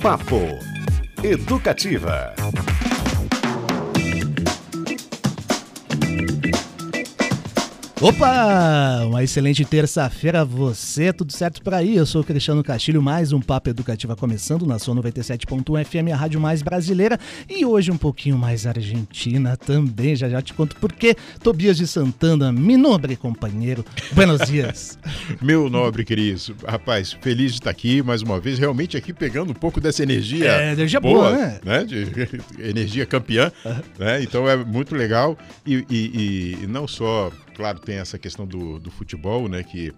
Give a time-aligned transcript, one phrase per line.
[0.00, 0.58] Papo
[1.22, 2.32] Educativa.
[8.02, 9.04] Opa!
[9.04, 11.96] Uma excelente terça-feira você, tudo certo por aí?
[11.96, 16.16] Eu sou o Cristiano Castilho, mais um Papo Educativa começando na sua 97.1 FM, a
[16.16, 20.94] rádio mais brasileira e hoje um pouquinho mais argentina também, já já te conto por
[20.94, 21.14] quê.
[21.42, 24.98] Tobias de Santana, mi nobre companheiro, buenos dias.
[25.42, 29.54] Meu nobre querido, rapaz, feliz de estar aqui mais uma vez, realmente aqui pegando um
[29.54, 30.50] pouco dessa energia.
[30.50, 31.60] É, energia boa, boa né?
[31.62, 31.84] né?
[31.84, 32.08] De,
[32.66, 33.52] energia campeã,
[33.98, 34.22] né?
[34.22, 35.36] Então é muito legal
[35.66, 37.30] e, e, e não só
[37.60, 39.92] claro, tem essa questão do, do futebol, né, que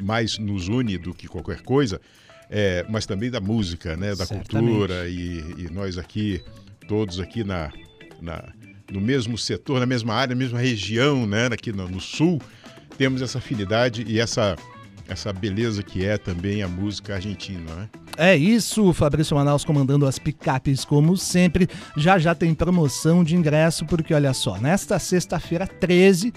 [0.00, 2.00] mais nos une do que qualquer coisa,
[2.48, 4.50] é, mas também da música, né, da Certamente.
[4.50, 6.40] cultura e, e, nós aqui,
[6.86, 7.72] todos aqui na,
[8.20, 8.44] na,
[8.88, 12.40] no mesmo setor, na mesma área, na mesma região, né, aqui no, no sul,
[12.96, 14.56] temos essa afinidade e essa
[15.08, 17.88] essa beleza que é também a música argentina, né?
[18.16, 21.68] É isso, Fabrício Manaus comandando as picapes como sempre.
[21.96, 26.32] Já já tem promoção de ingresso, porque olha só, nesta sexta-feira 13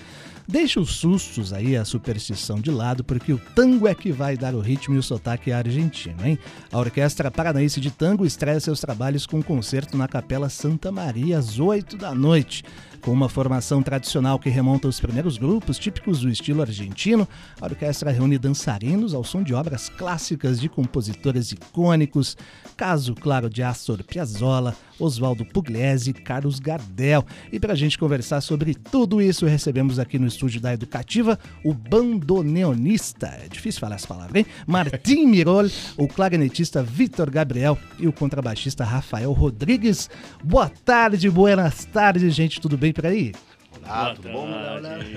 [0.48, 4.54] Deixa os sustos aí, a superstição de lado, porque o tango é que vai dar
[4.54, 6.38] o ritmo e o sotaque argentino, hein?
[6.72, 11.40] A Orquestra Paranaense de Tango estreia seus trabalhos com um concerto na Capela Santa Maria
[11.40, 12.64] às 8 da noite.
[13.06, 17.28] Com uma formação tradicional que remonta aos primeiros grupos típicos do estilo argentino,
[17.62, 22.36] a orquestra reúne dançarinos ao som de obras clássicas de compositores icônicos,
[22.76, 27.24] caso claro de Astor Piazzolla, Oswaldo Pugliese e Carlos Gardel.
[27.52, 31.76] E para a gente conversar sobre tudo isso, recebemos aqui no estúdio da Educativa o
[31.76, 34.48] bandoneonista, é difícil falar essa palavra, hein?
[34.66, 40.10] Martim Mirol, o clarinetista Vitor Gabriel e o contrabaixista Rafael Rodrigues.
[40.44, 43.34] Boa tarde, buenas tardes, gente, tudo bem por aí?
[43.78, 44.48] Olá, tudo bom?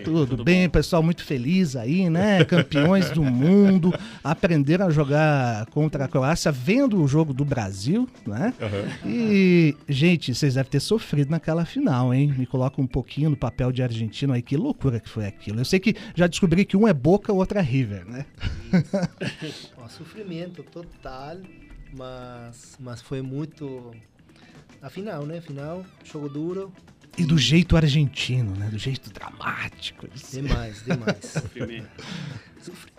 [0.03, 0.73] Tudo, tudo bem, bom.
[0.73, 2.45] pessoal muito feliz aí, né?
[2.45, 8.53] Campeões do mundo, aprenderam a jogar contra a Croácia, vendo o jogo do Brasil, né?
[8.61, 9.11] Uhum.
[9.11, 12.35] E, gente, vocês devem ter sofrido naquela final, hein?
[12.37, 15.61] Me coloca um pouquinho no papel de argentino aí, que loucura que foi aquilo.
[15.61, 18.27] Eu sei que já descobri que um é Boca, o outro é River, né?
[19.83, 21.37] um sofrimento total,
[21.97, 23.93] mas, mas foi muito...
[24.83, 25.41] A final, né?
[25.41, 26.73] Final, jogo duro,
[27.19, 28.69] e do jeito argentino, né?
[28.71, 30.07] Do jeito dramático.
[30.31, 31.35] Demais, demais.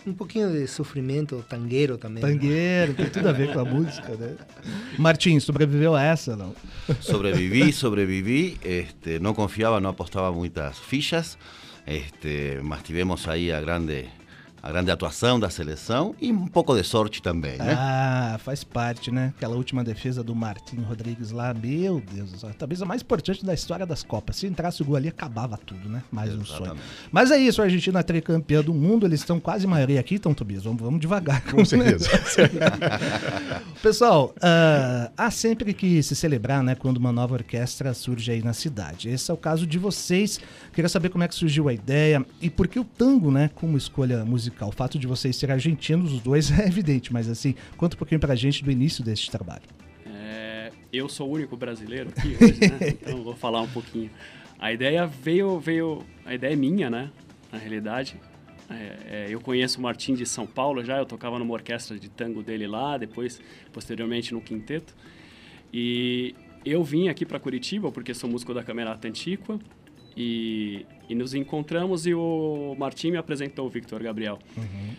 [0.06, 2.24] um pouquinho de sofrimento tangueiro também.
[2.24, 2.30] Né?
[2.30, 4.36] Tangueiro, tem tudo a ver com a música, né?
[4.98, 6.54] Martins, sobreviveu a essa, não?
[7.00, 8.58] Sobrevivi, sobrevivi.
[8.64, 11.38] Este, não confiava, não apostava muitas fichas.
[11.88, 14.10] Este, mas tivemos aí a grande
[14.62, 17.76] a grande atuação da seleção e um pouco de sorte também, né?
[17.78, 19.34] Ah, faz parte, né?
[19.38, 23.86] Aquela última defesa do Martim Rodrigues lá, meu Deus, talvez a mais importante da história
[23.86, 24.36] das Copas.
[24.36, 26.04] Se entrasse o gol ali, acabava tudo, né?
[26.12, 26.52] Mais Exatamente.
[26.52, 26.78] um sonho.
[27.12, 30.34] Mas é isso, a Argentina é tricampeã do mundo, eles estão quase maioria aqui, então,
[30.34, 31.42] Tobias, vamos, vamos devagar.
[31.50, 32.10] Com certeza.
[33.82, 38.54] Pessoal, uh, há sempre que se celebrar, né, quando uma nova orquestra surge aí na
[38.54, 39.10] cidade.
[39.10, 40.40] Esse é o caso de vocês.
[40.74, 43.78] Queria saber como é que surgiu a ideia e por que o tango, né, como
[43.78, 44.70] escolha musical musical.
[44.70, 48.20] O fato de vocês serem argentinos, os dois, é evidente, mas assim, conta um pouquinho
[48.20, 49.64] pra gente do início desse trabalho.
[50.06, 52.90] É, eu sou o único brasileiro aqui hoje, né?
[53.02, 54.10] então vou falar um pouquinho.
[54.58, 57.10] A ideia veio, veio, a ideia é minha, né?
[57.52, 58.20] Na realidade,
[58.70, 62.10] é, é, eu conheço o Martim de São Paulo já, eu tocava numa orquestra de
[62.10, 64.94] tango dele lá, depois, posteriormente, no quinteto.
[65.72, 66.36] E
[66.66, 69.60] eu vim aqui para Curitiba porque sou músico da Camerata Antiqua
[70.16, 74.38] e, e nos encontramos e o Martim me apresentou o Victor Gabriel.
[74.56, 74.90] Uhum.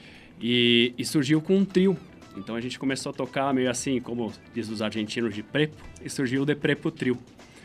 [0.41, 1.97] E, e surgiu com um trio.
[2.37, 6.09] Então a gente começou a tocar meio assim, como diz os argentinos, de prepo, e
[6.09, 7.19] surgiu o De Prepo Trio.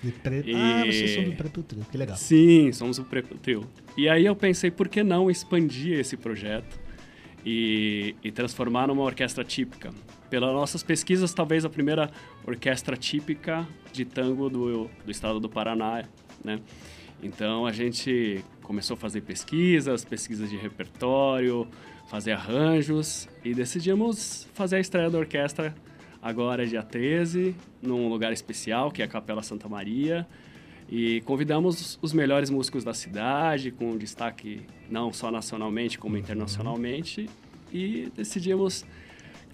[0.03, 0.49] De prepo.
[0.49, 0.53] E...
[0.53, 2.17] Ah, vocês são do Prepo Trio, que legal.
[2.17, 3.65] Sim, somos o Prepo Trio.
[3.97, 6.79] E aí eu pensei, por que não expandir esse projeto
[7.45, 9.91] e, e transformar numa orquestra típica?
[10.29, 12.11] Pelas nossas pesquisas, talvez a primeira
[12.45, 16.03] orquestra típica de tango do, do estado do Paraná,
[16.43, 16.59] né?
[17.25, 21.67] Então a gente começou a fazer pesquisas, pesquisas de repertório,
[22.07, 25.73] fazer arranjos e decidimos fazer a estreia da orquestra
[26.21, 30.27] agora dia 13, num lugar especial que é a Capela Santa Maria.
[30.87, 37.27] E convidamos os melhores músicos da cidade, com destaque não só nacionalmente como internacionalmente,
[37.73, 38.85] e decidimos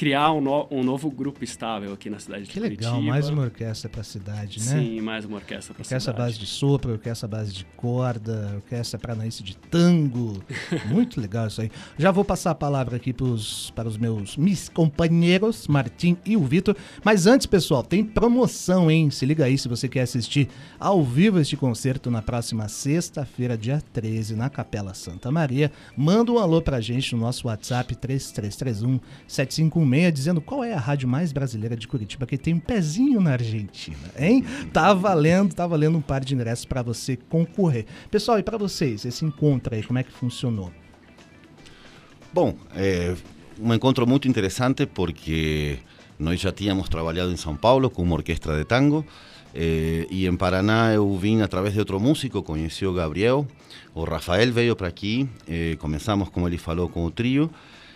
[0.01, 2.81] criar um, no, um, novo grupo estável aqui na cidade que de Curitiba.
[2.81, 4.65] Que legal, mais uma orquestra para a cidade, né?
[4.65, 6.01] Sim, mais uma orquestra para a cidade.
[6.01, 10.43] Orquestra base de sopro, orquestra base de corda, orquestra paranaense de tango.
[10.89, 11.69] Muito legal isso aí.
[11.99, 16.43] Já vou passar a palavra aqui pros, para os meus mis companheiros, Martim e o
[16.43, 16.75] Vitor.
[17.05, 19.11] Mas antes, pessoal, tem promoção, hein?
[19.11, 20.47] Se liga aí se você quer assistir
[20.79, 25.71] ao vivo este concerto na próxima sexta-feira, dia 13, na Capela Santa Maria.
[25.95, 30.79] Manda um alô pra gente no nosso WhatsApp 3331 751 meia dizendo qual é a
[30.79, 34.45] rádio mais brasileira de Curitiba que tem um pezinho na Argentina, hein?
[34.71, 37.85] Tá valendo, tá valendo um par de ingressos para você concorrer.
[38.09, 40.71] Pessoal, e para vocês, esse encontro aí, como é que funcionou?
[42.31, 43.13] Bom, é
[43.59, 45.77] um encontro muito interessante porque
[46.17, 49.05] nós já tínhamos trabalhado em São Paulo com uma orquestra de tango
[49.53, 53.45] eh, e em Paraná eu vim através de outro músico, conheci o Gabriel,
[53.93, 57.51] o Rafael veio para aqui, eh, começamos, como ele falou, com o trio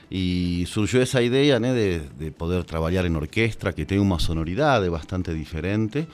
[0.09, 4.89] e surgiu essa ideia né, de, de poder trabalhar em orquestra que tem uma sonoridade
[4.89, 6.07] bastante diferente.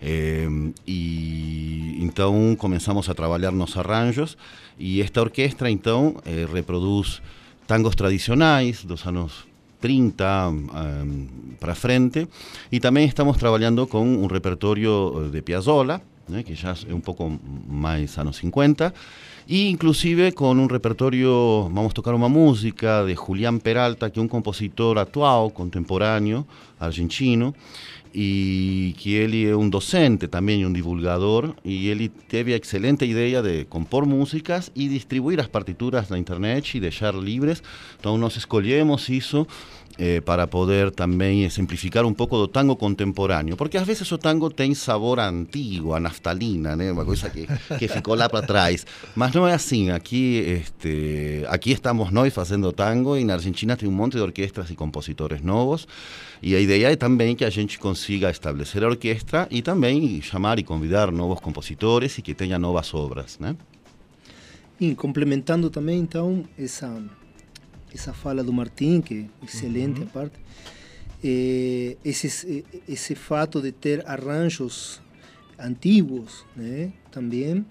[0.00, 0.48] Eh,
[0.86, 4.36] e então começamos a trabalhar nos arranjos
[4.76, 7.22] e esta orquestra então eh, reproduz
[7.68, 9.46] tangos tradicionais dos anos
[9.80, 11.26] 30 um,
[11.58, 12.28] para frente.
[12.70, 17.38] E também estamos trabalhando com um repertório de Piazzolla, né, que já é um pouco
[17.68, 18.92] mais anos 50
[19.48, 24.28] e inclusive com um repertório, vamos tocar uma música de Julián Peralta, que é um
[24.28, 26.46] compositor atual, contemporâneo,
[26.78, 27.54] argentino,
[28.14, 33.42] e que ele é um docente também, um divulgador, e ele teve a excelente ideia
[33.42, 37.62] de compor músicas e distribuir as partituras na internet e deixar livres.
[37.98, 39.46] Então nós escolhemos isso
[39.98, 44.50] eh, para poder também exemplificar um pouco do tango contemporâneo, porque às vezes o tango
[44.50, 46.90] tem sabor antigo, a naftalina, né?
[46.90, 47.46] uma coisa que,
[47.78, 48.86] que ficou lá para trás.
[49.14, 53.88] Mas não é assim, aqui, este, aqui estamos nós fazendo tango e na Argentina tem
[53.88, 55.86] um monte de orquestras e compositores novos,
[56.42, 60.58] e a ideia é também que a gente consiga estabelecer a orquestra e também chamar
[60.58, 63.56] e convidar novos compositores e que tenha novas obras, né?
[64.80, 67.00] E complementando também, então, essa
[67.96, 70.06] essa fala do Martim, que é excelente uhum.
[70.06, 70.38] a parte,
[71.22, 75.00] é, esse, esse fato de ter arranjos
[75.58, 77.64] antigos né, também,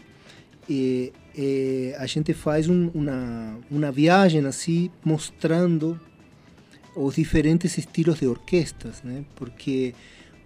[0.70, 6.00] é, é, a gente faz um, uma, uma viagem assim, mostrando
[6.96, 9.94] os diferentes estilos de orquestras, né, porque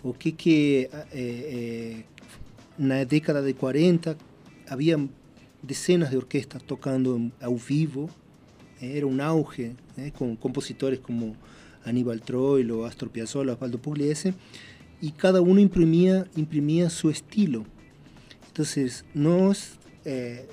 [0.03, 0.89] o que que
[2.77, 4.15] na década de 40
[4.69, 4.99] havia
[5.61, 8.09] dezenas de orquestras tocando ao vivo
[8.93, 10.11] era un auge, ¿eh?
[10.17, 11.35] con compositores como
[11.83, 14.33] Aníbal Troilo, Astor Piazzolla, Osvaldo Pugliese,
[15.01, 17.65] y cada uno imprimía, imprimía su estilo.
[18.47, 19.73] Entonces, nos,
[20.05, 20.47] eh,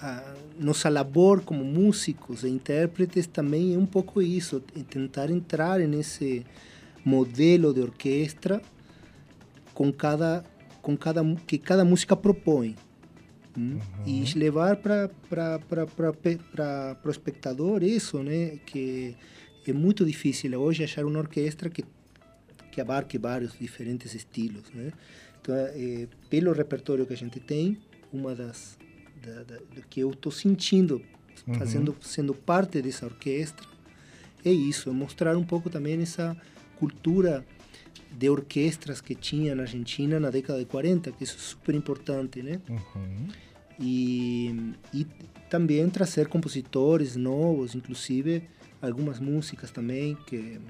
[0.00, 6.44] a, labor como músicos e intérpretes também é um pouco isso, tentar entrar nesse
[7.04, 8.60] modelo de orquestra
[9.72, 10.44] com cada,
[10.82, 12.76] com cada que cada música propõe.
[13.58, 13.80] Uhum.
[14.06, 15.10] E levar para
[17.04, 18.58] o espectador isso, né?
[18.64, 19.16] Que
[19.66, 21.84] é muito difícil hoje achar uma orquestra que,
[22.70, 24.92] que abarque vários diferentes estilos, né?
[25.40, 27.78] Então, é, pelo repertório que a gente tem,
[28.12, 28.78] uma das
[29.22, 31.02] da, da, do que eu estou sentindo,
[31.46, 31.54] uhum.
[31.54, 33.66] fazendo, sendo parte dessa orquestra,
[34.44, 36.36] é isso, é mostrar um pouco também essa
[36.78, 37.44] cultura
[38.10, 42.42] de orquestras que tinha na Argentina na década de 40, que isso é super importante,
[42.42, 42.60] né?
[42.68, 43.28] Uhum
[43.80, 45.06] e, e
[45.48, 48.42] também trazer compositores novos, inclusive
[48.80, 50.60] algumas músicas também que,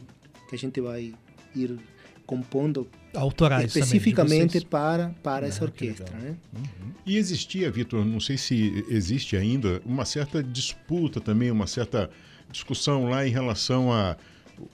[0.49, 1.13] que a gente vai
[1.55, 1.79] ir
[2.27, 6.37] compondo autorais especificamente para para ah, essa orquestra, né?
[6.55, 6.93] Uhum.
[7.07, 12.11] E existia, Vitor, não sei se existe ainda uma certa disputa também, uma certa
[12.53, 14.17] discussão lá em relação a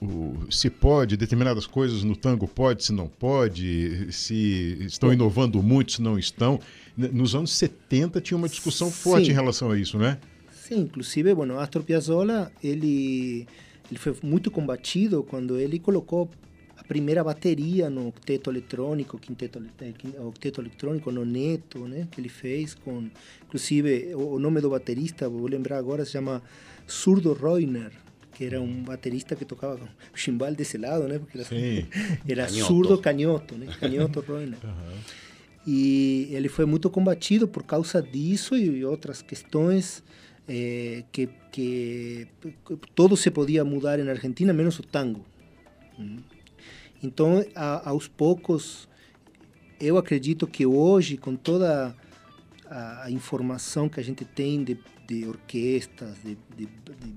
[0.00, 5.92] o, se pode, determinadas coisas no tango pode, se não pode, se estão inovando muito,
[5.92, 6.60] se não estão.
[6.96, 9.32] Nos anos 70 tinha uma discussão forte Sim.
[9.32, 10.18] em relação a isso, né?
[10.52, 13.46] Sim, inclusive, bueno, Astor Piazzolla, ele,
[13.90, 16.30] ele foi muito combatido quando ele colocou
[16.76, 19.62] a primeira bateria no octeto eletrônico, quinteto,
[20.26, 23.08] octeto eletrônico, no Neto, né, que ele fez com,
[23.46, 26.42] inclusive, o, o nome do baterista, vou lembrar agora, se chama
[26.86, 27.92] Surdo Reuner,
[28.34, 31.18] que era um baterista que o chimbal desse lado, né?
[31.18, 31.46] Porque era,
[32.42, 33.66] era surdo canhoto, né?
[33.78, 34.58] Canhoto Roiner.
[34.62, 34.98] Uhum.
[35.66, 40.02] E ele foi muito combatido por causa disso e outras questões
[40.46, 42.28] eh, que, que
[42.94, 45.24] todo se podia mudar na Argentina, menos o tango.
[47.02, 48.88] Então, a, aos poucos,
[49.80, 51.94] eu acredito que hoje, com toda
[52.68, 57.14] a, a informação que a gente tem de, de orquestras, de, de, de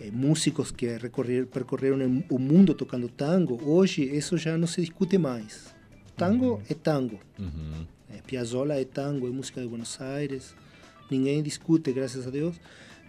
[0.00, 5.18] eh, músicos que recorrer, percorreram o mundo tocando tango, hoje isso já não se discute
[5.18, 5.74] mais.
[6.16, 6.62] Tango uhum.
[6.70, 7.20] é tango.
[7.38, 7.86] Uhum.
[8.08, 10.54] É, Piazzolla é tango, é música de Buenos Aires.
[11.10, 12.56] Ninguém discute, graças a Deus.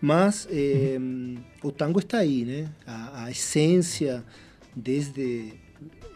[0.02, 1.38] Mas eh, uhum.
[1.64, 2.70] o tango está aí, né?
[2.86, 4.24] A, a essência
[4.76, 5.54] desde...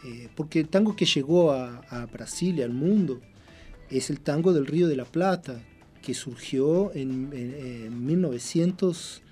[0.03, 3.21] Eh, porque o tango que chegou a, a Brasília, ao mundo,
[3.89, 5.61] é o tango do Rio de la Plata,
[6.01, 9.24] que surgiu em, em, em 1900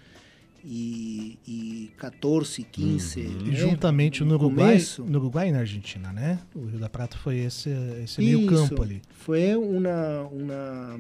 [0.66, 3.20] e, e 14, 15.
[3.20, 3.52] E né?
[3.56, 5.04] juntamente no Uruguai, começo.
[5.04, 6.40] no Uruguai e na Argentina, né?
[6.56, 7.70] O Rio da Prata foi esse,
[8.04, 9.02] esse meio Isso, campo ali.
[9.12, 10.22] Foi uma.
[10.32, 11.00] uma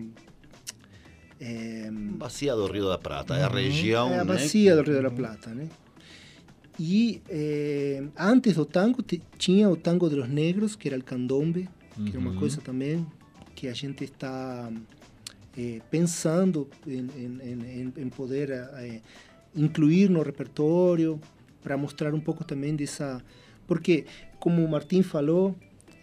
[1.40, 3.54] é, Bacia do Rio da Prata, é a Uhum.
[3.56, 4.10] região.
[4.10, 5.68] é a né, bacia do Rio da Plata, né?
[6.80, 9.04] E eh, antes do tango
[9.38, 11.70] tinha o tango de los negros, que era o candombe,
[12.04, 13.06] que era uma coisa também
[13.54, 14.72] que a gente está
[15.56, 19.02] eh, pensando em, em- em- em- poder eh,
[19.56, 21.20] incluir no repertório
[21.62, 23.24] para mostrar um pouco também dessa
[23.68, 24.06] porque
[24.40, 25.56] como o Martim falou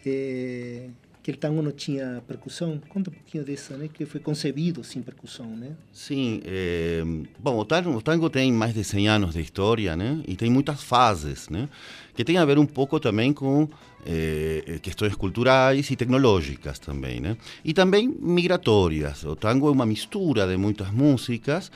[0.06, 0.88] eh,
[1.22, 5.02] que o tango não tinha percussão conta um pouquinho dessa né que foi concebido sem
[5.02, 7.02] percussão né Sim, é,
[7.38, 10.22] bom, o tango, o tango tem mais de 100 anos de história, né?
[10.26, 11.68] E tem muitas fases, né?
[12.20, 13.66] Que tem a ver um pouco também com
[14.04, 17.34] eh, questões culturais e tecnológicas também, né?
[17.64, 19.24] E também migratórias.
[19.24, 21.72] O tango é uma mistura de muitas músicas.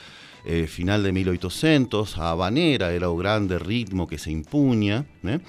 [0.46, 5.40] Eh, final de 1800, a habanera era o grande ritmo que se impunha, né?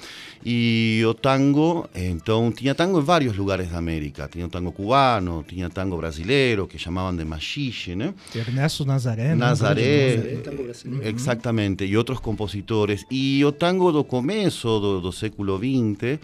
[0.45, 4.29] E o tango, então, tinha tango em vários lugares da América.
[4.31, 8.13] Tinha o tango cubano, tinha tango brasileiro, que chamavam de machixe, né?
[8.33, 9.35] Ernesto Nazaré.
[9.35, 11.07] Nazaré, Nazaré, tango brasileiro.
[11.09, 13.03] exactamente, e outros compositores.
[13.11, 16.19] E o tango do começo do, do século XX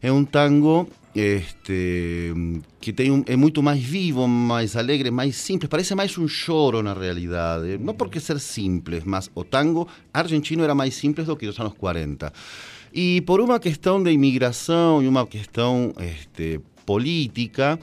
[0.00, 2.34] é um tango este,
[2.80, 5.68] que tem um, é muito mais vivo, mais alegre, mais simples.
[5.68, 7.78] Parece mais um choro na realidade.
[7.78, 11.74] Não porque ser simples, mas o tango argentino era mais simples do que os anos
[11.74, 12.32] 40.
[12.92, 17.78] E por uma questão de imigração e uma questão este, política,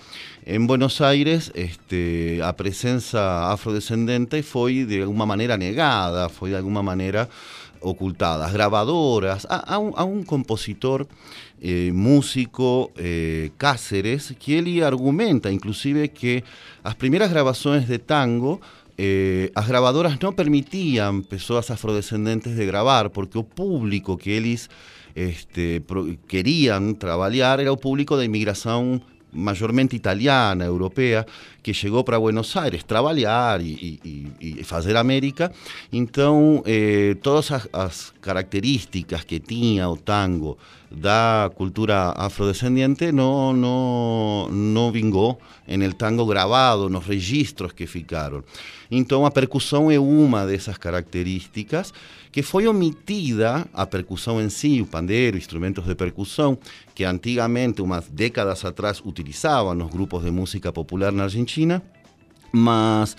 [0.45, 3.19] em Buenos Aires este, a presença
[3.51, 7.27] afrodescendente foi de alguma maneira negada, foi de alguma maneira
[7.83, 8.45] ocultada.
[8.45, 11.05] As gravadoras, há, há um, há um compositor,
[11.61, 16.43] eh, músico, eh, Cáceres, que ele argumenta, inclusive, que
[16.83, 18.59] as primeiras gravações de tango
[18.97, 24.69] eh, as gravadoras não permitiam pessoas afrodescendentes de gravar, porque o público que eles
[25.15, 31.25] este, pro- queriam trabalhar era o público da imigração mayormente italiana, europea,
[31.63, 35.51] que chegou para Buenos Aires trabalhar e, e, e, fazer América.
[35.91, 40.57] Então, eh, todas as, as características que tinha o tango
[40.91, 48.43] da cultura afrodescendiente não, não, não vingou no tango gravado, nos registros que ficaram.
[48.91, 51.93] Então, a percussão é uma dessas características
[52.33, 56.57] que foi omitida, a percussão em si, o pandeiro, instrumentos de percussão,
[56.95, 61.52] que antigamente, umas décadas atrás, utilizavam nos grupos de música popular na Argentina,
[62.51, 63.15] mas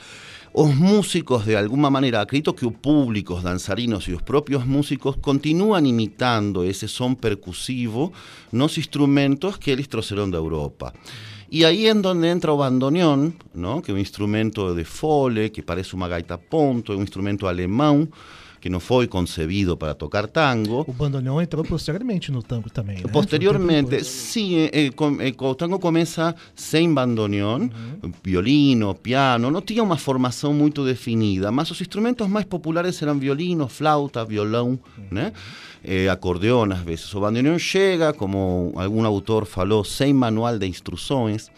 [0.56, 5.16] os músicos, de alguma maneira, acredito que o público, os dançarinos e os próprios músicos
[5.20, 8.12] continuam imitando esse som percussivo
[8.52, 10.92] nos instrumentos que eles trouxeram da Europa.
[11.50, 13.82] E aí é onde entra o bandoneón, ¿no?
[13.82, 18.08] que é um instrumento de fole, que parece uma gaita ponto, é um instrumento alemão,
[18.64, 20.86] que não foi concebido para tocar tango.
[20.88, 23.02] O bandoneon entrou posteriormente no tango também, né?
[23.12, 27.68] Posteriormente, um sim, eh, eh, eh, o tango começa sem bandoneón,
[28.22, 33.68] violino, piano, não tinha uma formação muito definida, mas os instrumentos mais populares eram violino,
[33.68, 34.78] flauta, violão,
[35.10, 35.34] né?
[35.86, 37.14] Eh, acordeón às vezes.
[37.14, 41.52] O bandoneón chega, como algum autor falou, sem manual de instruções,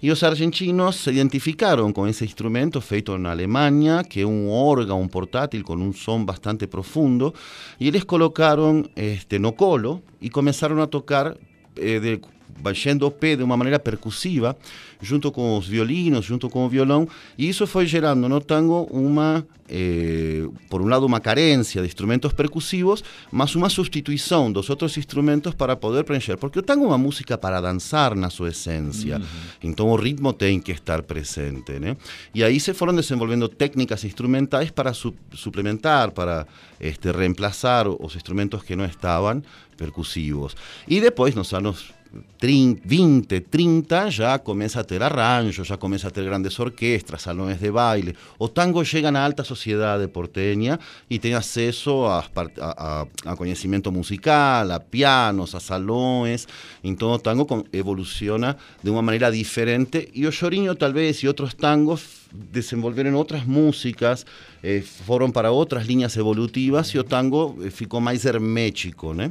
[0.00, 5.02] e os argentinos se identificaram com esse instrumento feito na Alemanha, que é um órgão
[5.02, 7.34] um portátil com um som bastante profundo,
[7.80, 11.36] e eles colocaram este, no colo e começaram a tocar
[11.76, 12.20] eh, de,
[12.60, 14.56] baixando o pé de uma maneira percussiva,
[15.00, 19.46] junto com os violinos, junto com o violão, e isso foi gerando no tango uma,
[19.68, 25.54] eh, por um lado, uma carência de instrumentos percussivos, mas uma substituição dos outros instrumentos
[25.54, 29.20] para poder preencher, porque o tango é uma música para dançar na sua essência,
[29.62, 31.96] então o ritmo tem que estar presente, né?
[32.34, 36.46] E aí se foram desenvolvendo técnicas instrumentais para su- suplementar, para
[36.80, 39.42] este, reemplazar os instrumentos que não estavam
[39.76, 40.54] percussivos.
[40.88, 41.92] E depois, nos anos
[42.38, 47.58] 30, 20, 30, já começa a ter arranjos, já começa a ter grandes orquestras, salões
[47.58, 48.14] de baile.
[48.38, 52.24] O tango chega na alta sociedade porteña e tem acesso a,
[52.60, 56.46] a, a, a conhecimento musical, a pianos, a salões.
[56.82, 61.54] Então o tango com- evoluciona de uma maneira diferente e o chorinho talvez e outros
[61.54, 64.26] tangos desenvolveram outras músicas,
[64.62, 69.30] eh, foram para outras linhas evolutivas e o tango eh, ficou mais hermético, né?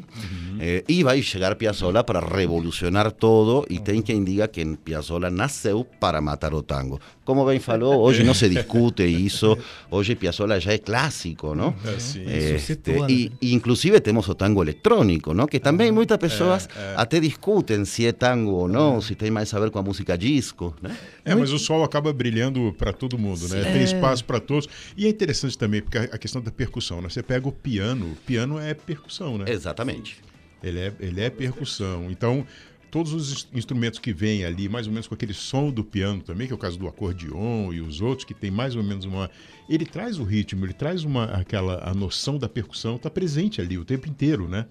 [0.59, 5.85] Eh, e vai chegar Piazzolla para revolucionar todo e tem quem diga que Piazzolla nasceu
[5.99, 6.99] para matar o tango.
[7.25, 9.57] Como bem falou, hoje não se discute isso,
[9.91, 11.73] hoje Piazzolla já é clássico, não?
[11.85, 12.55] É.
[12.55, 12.79] Este,
[13.09, 15.47] e, e inclusive temos o tango eletrônico, não?
[15.47, 19.59] Que também muitas pessoas até discutem se é tango ou não, se tem mais a
[19.59, 20.95] ver com a música disco, né?
[21.25, 23.63] É, mas o sol acaba brilhando para todo mundo, né?
[23.63, 24.67] Tem espaço para todos.
[24.95, 27.09] E é interessante também, porque a questão da percussão, né?
[27.09, 29.45] Você pega o piano, o piano é percussão, né?
[29.47, 30.17] Exatamente.
[30.63, 32.09] Ele é, ele é percussão.
[32.09, 32.45] Então,
[32.89, 36.21] todos os ins- instrumentos que vêm ali, mais ou menos com aquele som do piano
[36.21, 39.03] também, que é o caso do acordeon e os outros, que tem mais ou menos
[39.03, 39.29] uma.
[39.67, 43.77] Ele traz o ritmo, ele traz uma, aquela a noção da percussão, está presente ali
[43.77, 44.65] o tempo inteiro, né?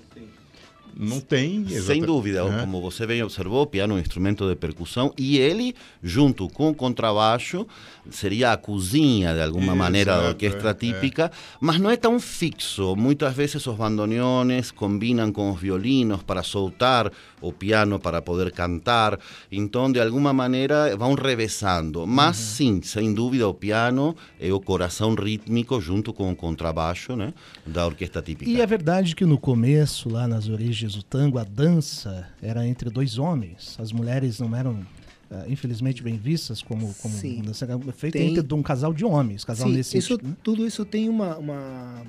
[0.95, 1.67] Não tem.
[1.69, 2.61] Sem exata- dúvida, né?
[2.61, 6.69] como você bem observou, o piano é um instrumento de percussão e ele, junto com
[6.69, 7.67] o contrabaixo,
[8.11, 10.75] seria a cozinha de alguma Exato, maneira da é, orquestra é.
[10.75, 11.30] típica,
[11.61, 12.97] mas não é tão fixo.
[12.97, 19.18] Muitas vezes os bandoneones combinam com os violinos para soltar o piano para poder cantar,
[19.50, 22.06] então de alguma maneira vão revezando.
[22.06, 27.32] Mas sim, sem dúvida, o piano é o coração rítmico junto com o contrabaixo né,
[27.66, 28.50] da orquestra típica.
[28.50, 32.90] E é verdade que no começo, lá nas origens do tango, a dança era entre
[32.90, 33.76] dois homens.
[33.78, 34.87] As mulheres não eram,
[35.33, 37.43] ah, infelizmente, bem vistas como, como Sim.
[37.61, 40.37] Era feita Tem- entre um casal de homens, casal Sim, nesse isso, né?
[40.43, 42.03] tudo isso tem uma, uma,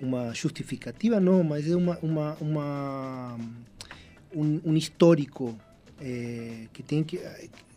[0.00, 3.38] uma justificativa, não, mas é uma, uma, uma
[4.34, 5.56] um, um histórico
[6.00, 7.20] eh, que tem que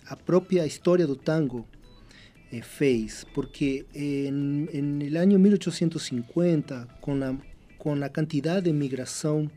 [0.07, 1.67] a própria história do tango
[2.51, 7.35] eh, fez, porque em, em año 1850, com a
[7.79, 9.49] com a quantidade de migração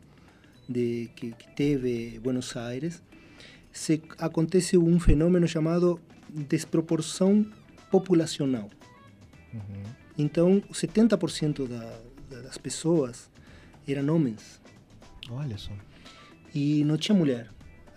[0.68, 3.02] de, que, que teve Buenos Aires,
[3.72, 5.98] se acontece um fenômeno chamado
[6.48, 7.44] desproporção
[7.90, 8.68] populacional.
[10.16, 11.98] Então, 70% da,
[12.30, 13.30] da- das pessoas
[13.88, 14.60] eram homens
[15.30, 15.72] Olha só.
[16.54, 17.48] e não tinha mulher.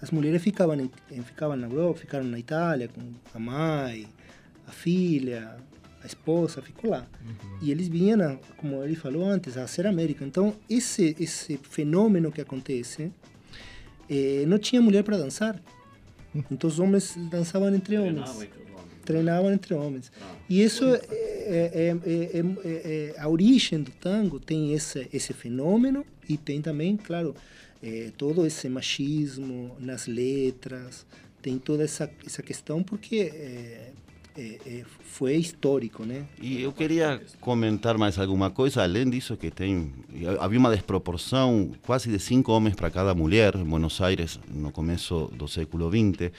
[0.01, 3.01] As mulheres ficavam, em, ficavam na Europa, ficaram na Itália com
[3.33, 4.07] a mãe,
[4.67, 5.57] a filha,
[6.03, 7.07] a esposa, ficou lá.
[7.61, 10.23] E eles vinham, a- como ele falou antes, a ser América.
[10.25, 13.11] Então, esse, esse fenômeno que acontece,
[14.09, 15.61] eh, não tinha mulher para dançar.
[16.51, 18.29] Então, os homens dançavam entre homens
[19.05, 20.11] treinavam entre homens.
[20.49, 25.31] E isso é, é, é, é- é- é- a origem do tango tem esse esse
[25.31, 27.35] fenômeno e tem também, claro,
[27.81, 31.05] é, todo esse machismo nas letras,
[31.41, 33.31] tem toda essa essa questão porque
[34.37, 36.23] é, é, foi histórico, né?
[36.41, 39.93] E eu queria comentar mais alguma coisa, além disso que tem
[40.41, 45.31] havia uma desproporção quase de cinco homens para cada mulher em Buenos Aires no começo
[45.33, 46.31] do século XX.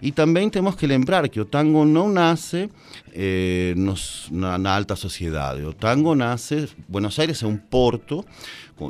[0.00, 2.70] E também temos que lembrar que o tango não nasce
[3.12, 5.62] eh, nos- na, na alta sociedade.
[5.64, 8.24] O tango nasce, Buenos Aires é um porto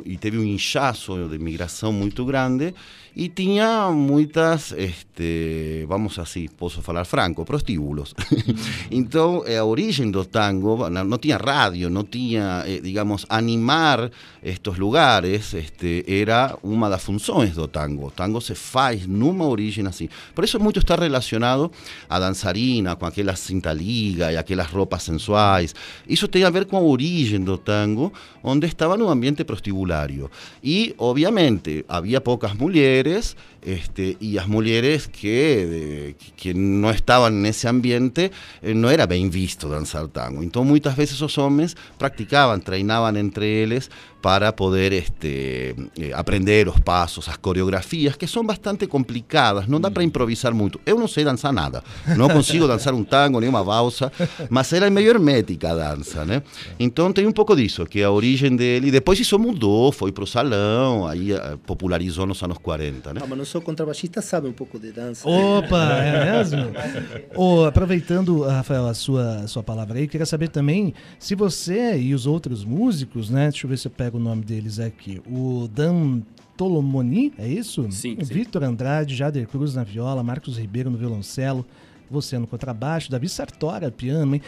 [0.05, 2.73] e teve um inchaço de migração muito grande
[3.15, 8.13] e tinha muitas, este, vamos assim, posso falar franco, prostíbulos.
[8.91, 14.11] então, eh, a origem do tango não, tinha rádio, não tinha, eh, digamos, animar
[14.43, 18.07] estes lugares, este, era uma das funções do tango.
[18.07, 20.09] O tango se faz numa origem assim.
[20.33, 21.71] Por isso muito está relacionado
[22.09, 25.73] a dançarina, com aquela cinta liga e aquelas roupas sensuais.
[26.07, 28.11] Isso tem a ver com a origem do tango,
[28.43, 30.29] onde estava num ambiente prostibulário.
[30.61, 36.91] E, obviamente, havia poucas mulheres, it is este, e as mulheres que, de- que não
[36.91, 40.43] estavam nesse ambiente, eh, não era bem visto dançar tango.
[40.43, 43.89] Então, muitas vezes os homens praticavam, treinavam entre eles
[44.21, 49.89] para poder este, eh, aprender os passos, as coreografias, que são bastante complicadas, não dá
[49.91, 50.79] para improvisar muito.
[50.85, 51.83] Eu não sei dançar nada,
[52.17, 54.11] não consigo dançar um tango, nem uma valsa,
[54.49, 56.41] mas era meio hermética a dança, né?
[56.79, 60.27] Então tem um pouco disso, que a origem dele, depois isso mudou, foi para o
[60.27, 63.21] salão, aí eh, popularizou nos anos 40, né?
[63.23, 65.25] Ah, mas não sou contrabaixista, sabe um pouco de dança.
[65.27, 66.63] Opa, é mesmo?
[67.33, 72.13] Ô, aproveitando, Rafael, a sua, a sua palavra aí, queria saber também se você e
[72.13, 73.49] os outros músicos, né?
[73.49, 75.21] Deixa eu ver se eu pego o nome deles aqui.
[75.25, 76.19] O Dan
[76.57, 77.89] Tolomoni, é isso?
[77.91, 78.33] Sim, O sim.
[78.33, 81.65] Vitor Andrade, Jader Cruz na viola, Marcos Ribeiro no violoncelo,
[82.11, 84.41] você no contrabaixo, Davi Sartora, piano, hein?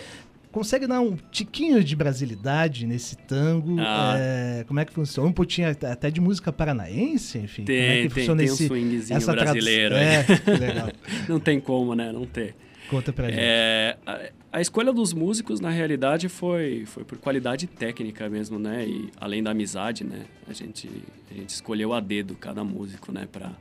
[0.58, 3.76] Consegue dar um tiquinho de brasilidade nesse tango?
[3.80, 4.15] Ah.
[4.17, 5.30] É, como é que funciona?
[5.30, 7.63] Um pouquinho até de música paranaense, enfim.
[7.63, 9.93] como é Tem, que tem, funciona tem um esse, swingzinho essa brasileiro.
[9.93, 10.26] É,
[10.60, 10.89] legal.
[11.30, 12.12] Não tem como, né?
[12.12, 12.56] Não ter.
[12.89, 13.38] Conta pra gente.
[13.39, 14.20] É, a,
[14.54, 18.84] a escolha dos músicos, na realidade, foi, foi por qualidade técnica mesmo, né?
[18.84, 20.26] E além da amizade, né?
[20.50, 20.89] A gente,
[21.30, 23.28] a gente escolheu a dedo cada músico, né?
[23.32, 23.52] Pra,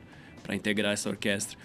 [0.41, 1.59] pra integrar essa orquestra.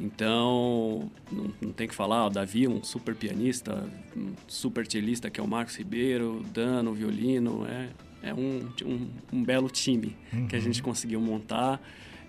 [0.00, 5.40] Então, não, não tem que falar, o Davi um super pianista, um super cellista, que
[5.40, 7.88] é o Marcos Ribeiro, o Dan, o violino, é,
[8.22, 10.46] é um, um, um belo time uhum.
[10.46, 11.80] que a gente conseguiu montar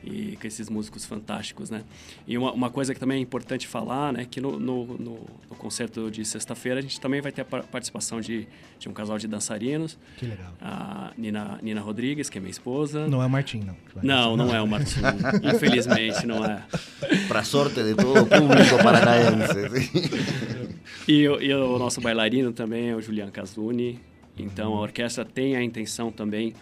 [0.07, 1.83] e com esses músicos fantásticos, né?
[2.27, 5.55] E uma, uma coisa que também é importante falar, né, que no, no, no, no
[5.57, 8.47] concerto de sexta-feira a gente também vai ter a participação de,
[8.79, 9.97] de um casal de dançarinos.
[10.17, 10.53] Que legal.
[10.61, 13.07] A Nina, Nina Rodrigues, que é minha esposa.
[13.07, 13.75] Não é o Martim, não.
[14.01, 14.99] Não, não é o Martim.
[15.43, 16.63] Infelizmente, não é.
[17.27, 19.57] Para sorte de todo o público paranaense.
[21.07, 23.99] e, e o nosso bailarino também é o Julian Casuni.
[24.37, 26.53] Então a orquestra tem a intenção também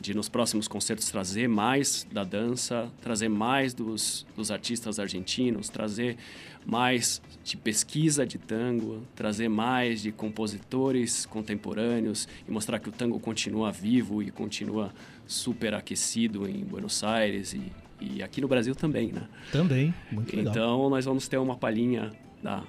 [0.00, 6.16] de nos próximos concertos trazer mais da dança, trazer mais dos, dos artistas argentinos, trazer
[6.64, 13.20] mais de pesquisa de tango, trazer mais de compositores contemporâneos e mostrar que o tango
[13.20, 14.92] continua vivo e continua
[15.26, 19.28] super aquecido em Buenos Aires e, e aqui no Brasil também, né?
[19.52, 20.52] Também, muito legal.
[20.52, 22.10] Então nós vamos ter uma palhinha
[22.42, 22.62] da,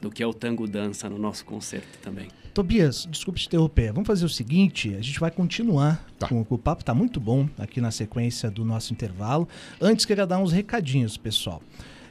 [0.00, 2.28] do que é o tango dança no nosso concerto também.
[2.52, 3.92] Tobias, desculpe te interromper.
[3.92, 6.28] Vamos fazer o seguinte: a gente vai continuar tá.
[6.28, 9.48] com o papo, tá muito bom aqui na sequência do nosso intervalo.
[9.80, 11.62] Antes, queria dar uns recadinhos, pessoal.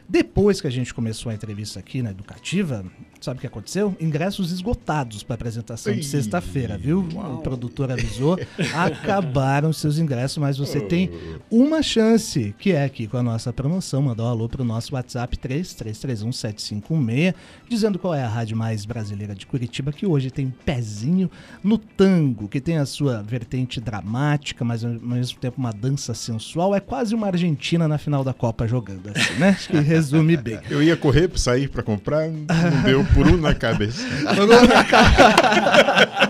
[0.10, 2.84] Depois que a gente começou a entrevista aqui na Educativa,
[3.22, 3.96] sabe o que aconteceu?
[4.00, 7.08] Ingressos esgotados para a apresentação de sexta-feira, viu?
[7.14, 7.36] Uau.
[7.36, 8.36] O produtor avisou,
[8.74, 11.12] acabaram seus ingressos, mas você tem
[11.52, 14.02] uma chance, que é aqui com a nossa promoção.
[14.02, 17.36] Mandar um alô para o nosso WhatsApp 33317516,
[17.70, 21.30] dizendo qual é a rádio mais brasileira de Curitiba, que hoje tem pezinho
[21.64, 26.74] no tango, que tem a sua vertente dramática, mas ao mesmo tempo uma dança sensual.
[26.74, 29.50] É quase uma Argentina na final da Copa jogando assim, né?
[29.50, 30.60] Acho que resume bem.
[30.70, 34.04] Eu ia correr para sair para comprar, não deu por um na cabeça.
[34.24, 36.30] Parou na cabeça.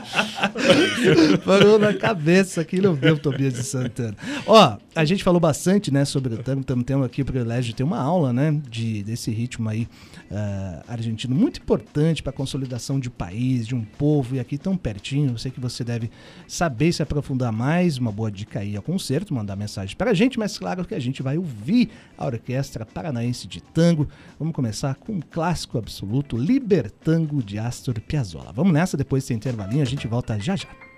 [1.45, 4.15] Parou na cabeça aqui não deu Tobias de Santana.
[4.45, 7.75] Ó, a gente falou bastante, né, sobre o tango, estamos tendo aqui o privilégio de
[7.75, 9.87] ter uma aula, né, de, desse ritmo aí
[10.31, 14.57] uh, argentino, muito importante para a consolidação de um país, de um povo, e aqui
[14.57, 16.09] tão pertinho, eu sei que você deve
[16.47, 20.37] saber se aprofundar mais, uma boa dica aí ao concerto, mandar mensagem para a gente,
[20.37, 24.07] mas claro que a gente vai ouvir a Orquestra Paranaense de Tango.
[24.37, 28.51] Vamos começar com um clássico absoluto, Libertango de Astor Piazzolla.
[28.53, 30.88] Vamos nessa, depois desse intervalinho a gente volta já já.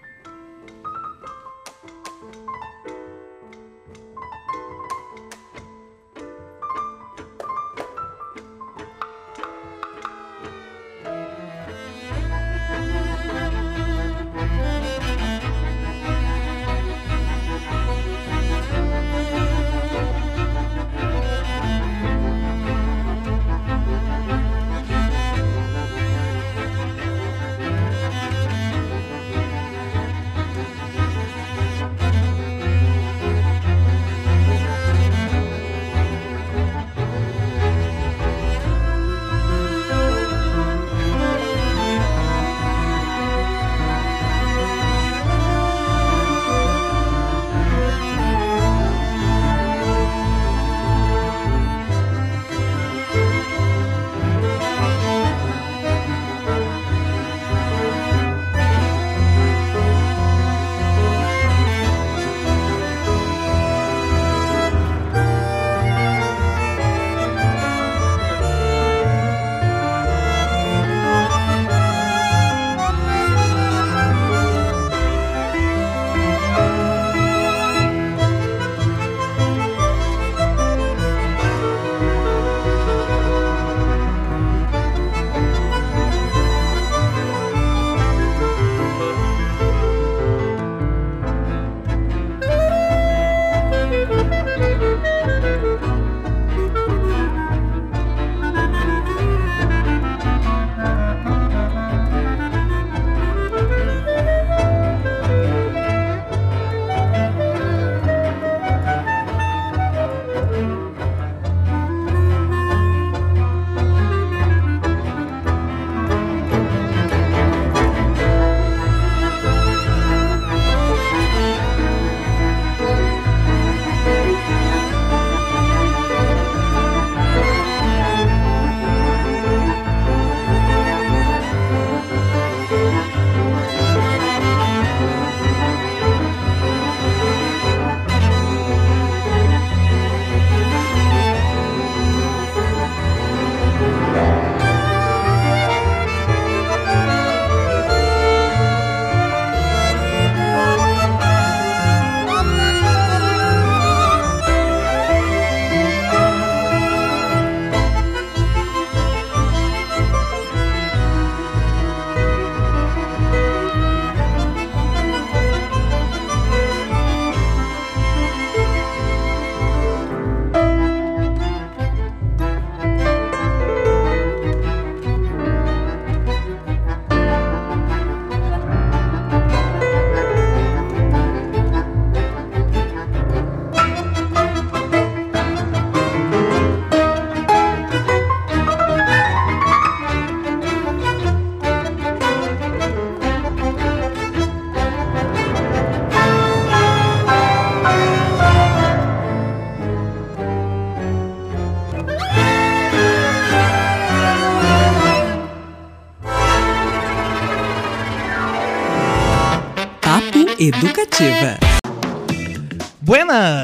[211.21, 211.70] Educativa.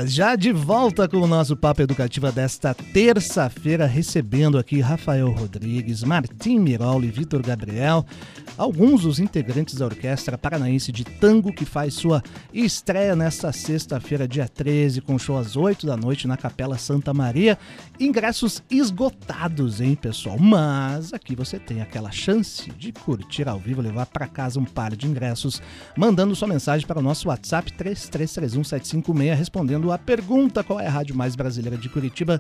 [0.06, 6.58] Já de volta com o nosso Papo Educativa desta terça-feira, recebendo aqui Rafael Rodrigues, Martim
[6.60, 8.06] Mirol e Vitor Gabriel,
[8.58, 14.48] alguns dos integrantes da Orquestra Paranaense de Tango, que faz sua estreia nesta sexta-feira, dia
[14.48, 17.58] 13, com show às 8 da noite na Capela Santa Maria.
[18.00, 20.40] Ingressos esgotados, hein, pessoal?
[20.40, 24.96] Mas aqui você tem aquela chance de curtir ao vivo, levar para casa um par
[24.96, 25.62] de ingressos,
[25.98, 31.16] mandando sua mensagem para o nosso WhatsApp 33317566 respondendo a pergunta qual é a rádio
[31.16, 32.40] mais brasileira de Curitiba.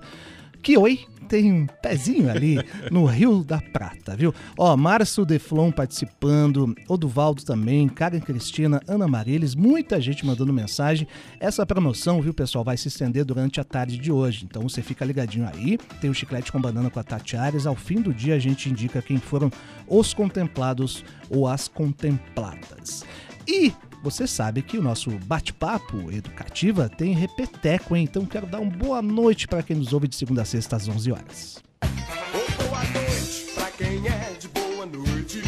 [0.61, 2.59] Que oi, tem um pezinho ali
[2.91, 4.33] no Rio da Prata, viu?
[4.55, 11.07] Ó, Márcio Deflon participando, Oduvaldo também, Karen Cristina, Ana Mariles, muita gente mandando mensagem.
[11.39, 14.45] Essa promoção, viu, pessoal, vai se estender durante a tarde de hoje.
[14.45, 15.79] Então você fica ligadinho aí.
[15.99, 17.65] Tem o chiclete com banana com a Tati Ares.
[17.65, 19.51] Ao fim do dia a gente indica quem foram
[19.87, 23.03] os contemplados ou as contempladas.
[23.47, 23.73] E
[24.09, 28.05] você sabe que o nosso bate-papo educativa tem repeteco, hein?
[28.05, 30.87] Então quero dar uma boa noite para quem nos ouve de segunda a sexta às
[30.87, 31.61] 11 horas.
[31.83, 35.41] Oh, boa noite pra quem é de boa noite.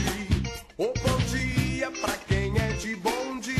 [0.78, 3.59] Oh, bom dia pra quem é de bom dia.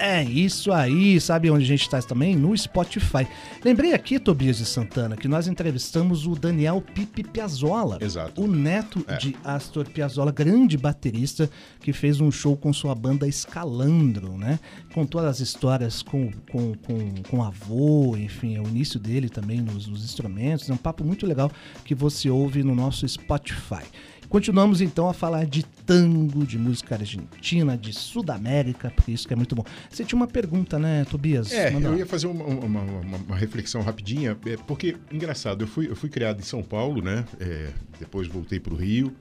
[0.00, 2.34] É isso aí, sabe onde a gente está também?
[2.34, 3.26] No Spotify.
[3.62, 8.42] Lembrei aqui, Tobias de Santana, que nós entrevistamos o Daniel Pipi Piazzolla, Exato.
[8.42, 9.16] o neto É.
[9.18, 14.58] de Astor Piazzolla, grande baterista que fez um show com sua banda Escalandro, né?
[14.94, 19.60] Contou as histórias com, com, com, com o avô, enfim, é o início dele também
[19.60, 20.68] nos, nos instrumentos.
[20.70, 21.50] É um papo muito legal
[21.84, 23.84] que você ouve no nosso Spotify.
[24.30, 29.36] Continuamos então a falar de tango, de música argentina, de Sudamérica, porque isso que é
[29.36, 29.64] muito bom.
[29.90, 31.50] Você tinha uma pergunta, né, Tobias?
[31.52, 31.98] É, Manda eu lá.
[31.98, 36.08] ia fazer uma, uma, uma- uma reflexão rapidinha, é, porque, engraçado, eu fui, eu fui
[36.08, 37.24] criado em São Paulo, né?
[37.40, 39.12] É, depois voltei para o Rio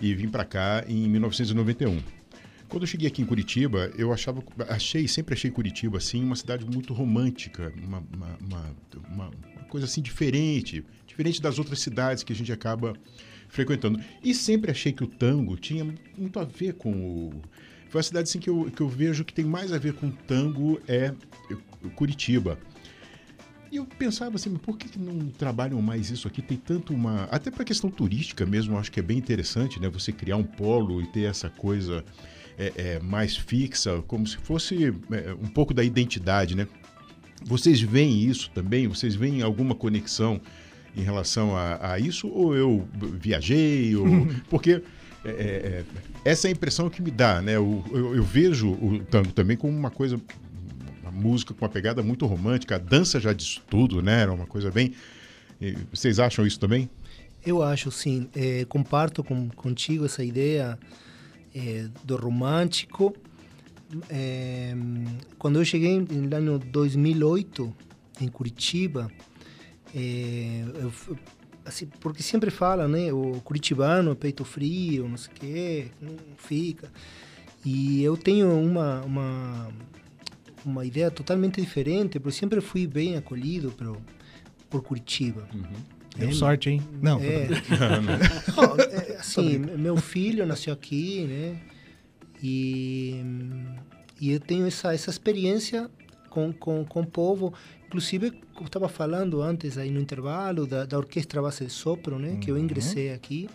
[0.00, 2.00] e vim para cá em 1991.
[2.66, 6.64] Quando eu cheguei aqui em Curitiba, eu achava, achei, sempre achei Curitiba assim uma cidade
[6.64, 8.76] muito romântica, uma, uma, uma,
[9.10, 12.94] uma- uma coisa assim diferente, diferente das outras cidades que a gente acaba
[13.56, 13.98] frequentando.
[14.22, 15.84] E sempre achei que o tango tinha
[16.16, 17.42] muito a ver com o.
[17.88, 20.10] Foi a cidade assim, que, eu, que eu vejo que tem mais a ver com
[20.10, 21.14] tango é
[21.94, 22.58] Curitiba.
[23.70, 26.42] E eu pensava assim, mas por que, não trabalham mais isso aqui?
[26.42, 27.24] Tem tanto uma.
[27.24, 29.88] Até para questão turística mesmo, acho que é bem interessante, né?
[29.88, 32.04] Você criar um polo e ter essa coisa
[32.58, 36.68] é, é, mais fixa, como se fosse é, um pouco da identidade, né?
[37.44, 38.88] Vocês veem isso também?
[38.88, 40.40] Vocês veem alguma conexão
[40.96, 42.28] em relação a, a isso?
[42.28, 42.88] Ou eu
[43.20, 43.94] viajei?
[43.94, 44.06] Ou...
[44.48, 44.82] Porque
[45.24, 45.84] é, é,
[46.24, 47.56] essa é a impressão que me dá, né?
[47.56, 50.20] Eu, eu, eu vejo o tango também como uma coisa,
[51.02, 52.76] uma música com uma pegada muito romântica.
[52.76, 54.22] A dança já diz tudo, né?
[54.22, 54.94] Era uma coisa bem.
[55.92, 56.88] Vocês acham isso também?
[57.44, 60.78] Eu acho sim, eh, comparto com, contigo essa ideia
[61.54, 63.14] eh, do romântico.
[64.10, 64.74] Eh,
[65.38, 67.72] quando eu cheguei no ano 2008
[68.20, 69.08] em Curitiba,
[69.94, 70.92] eh, eu
[71.66, 76.16] assim, porque sempre fala, né, o curitibano é peito frio, não sei o quê, não
[76.36, 76.90] fica.
[77.64, 79.68] E eu tenho uma, uma,
[80.64, 83.98] uma ideia totalmente diferente, porque sempre fui bem acolhido por,
[84.70, 85.48] por Curitiba.
[86.16, 86.82] Deu É, sorte, hein?
[87.02, 87.48] Não, é,
[88.56, 91.60] Não, é, assim, meu filho nasceu aqui, né?
[92.42, 93.20] E,
[94.20, 95.90] e eu tenho essa, essa experiência
[96.30, 97.52] com, com, com o povo.
[97.86, 102.36] Inclusive, eu estava falando antes aí no intervalo da, da Orquestra Base de Sopro, né?
[102.40, 103.48] Que eu ingressei aqui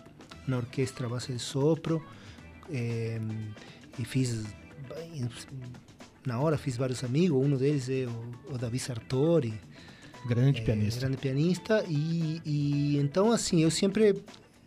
[0.46, 2.02] na Orquestra Base de Sopro.
[2.70, 3.20] eh,
[3.98, 4.44] e fiz...
[6.24, 7.44] Na hora fiz vários amigos.
[7.44, 9.52] Um deles é o, o Davi Sartori.
[10.26, 11.00] grande É, pianista.
[11.00, 14.22] grande pianista e, e então assim eu sempre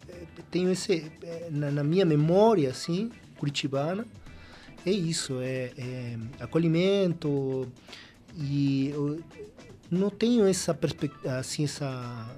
[0.10, 1.10] eh, tenho esse
[1.50, 4.06] na, na minha memória assim curitibana
[4.86, 7.72] é isso é, é acolhimento
[8.36, 9.22] e eu
[9.96, 10.78] não tenho essa
[11.40, 12.30] assim essa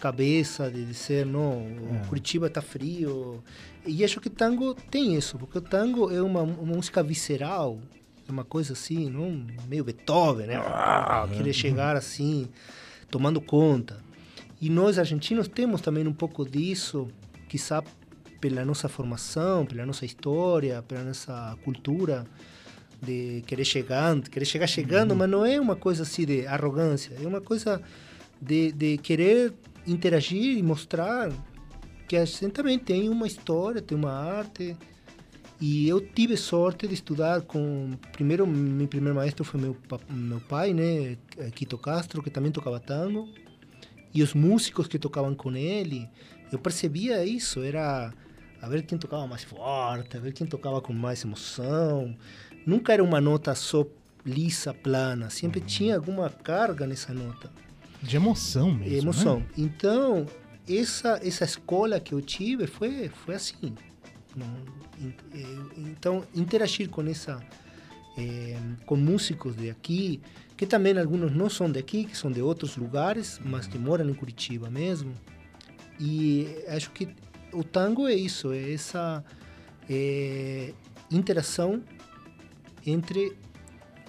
[0.00, 3.42] cabeça de dizer não o Curitiba está frio.
[3.86, 7.78] E acho que tango tem isso porque o tango é uma, uma música visceral
[8.28, 10.56] é uma coisa assim não meio Beethoven né?
[10.56, 12.48] Ah, querer chegar assim
[13.10, 14.04] tomando conta.
[14.60, 17.08] E nós argentinos temos também um pouco disso
[17.48, 17.82] quizá
[18.40, 22.26] pela nossa formação pela nossa história pela nossa cultura
[23.02, 27.26] de querer chegar querer chegar chegando mas não é uma coisa assim de arrogância é
[27.26, 27.80] uma coisa
[28.40, 29.52] de, de querer
[29.86, 31.30] interagir e mostrar
[32.06, 34.76] que a gente também tem uma história, tem uma arte.
[35.60, 37.92] E eu tive sorte de estudar com.
[38.12, 39.76] Primeiro, meu primeiro maestro foi meu,
[40.10, 41.16] meu pai, né?
[41.54, 43.28] Quito Castro, que também tocava tango.
[44.12, 46.08] E os músicos que tocavam com ele.
[46.52, 48.12] Eu percebia isso, era
[48.62, 52.14] a ver quem tocava mais forte, a ver quem tocava com mais emoção.
[52.66, 53.86] Nunca era uma nota só
[54.24, 57.50] lisa, plana, sempre tinha alguma carga nessa nota.
[58.02, 58.96] De emoção mesmo.
[58.96, 59.38] emoção.
[59.38, 59.46] Né?
[59.56, 60.26] Então,
[60.68, 63.74] essa essa escola que eu tive foi foi assim.
[65.32, 65.44] Eh,
[65.78, 67.40] então, interagir com essa
[68.18, 70.20] eh, com músicos de aqui,
[70.56, 74.14] que também alguns não são daqui, que são de outros lugares, mas que moram em
[74.14, 75.14] Curitiba mesmo.
[75.98, 77.08] E acho que
[77.52, 79.24] o tango é isso, é essa
[79.88, 80.74] eh,
[81.10, 81.82] interação
[82.86, 83.36] entre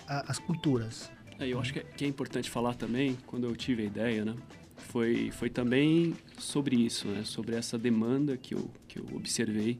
[0.07, 1.11] a- as culturas.
[1.39, 4.23] É, eu acho que é, que é importante falar também, quando eu tive a ideia,
[4.25, 4.35] né?
[4.77, 7.23] Foi, foi também sobre isso, né?
[7.23, 9.79] Sobre essa demanda que eu, que eu observei.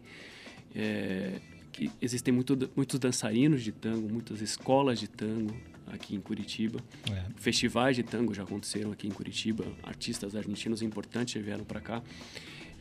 [0.75, 1.39] É,
[1.71, 5.55] que existem muito, muitos dançarinos de tango, muitas escolas de tango
[5.87, 6.79] aqui em Curitiba.
[7.11, 7.23] É.
[7.35, 9.63] Festivais de tango já aconteceram aqui em Curitiba.
[9.83, 12.01] Artistas argentinos importantes vieram para cá.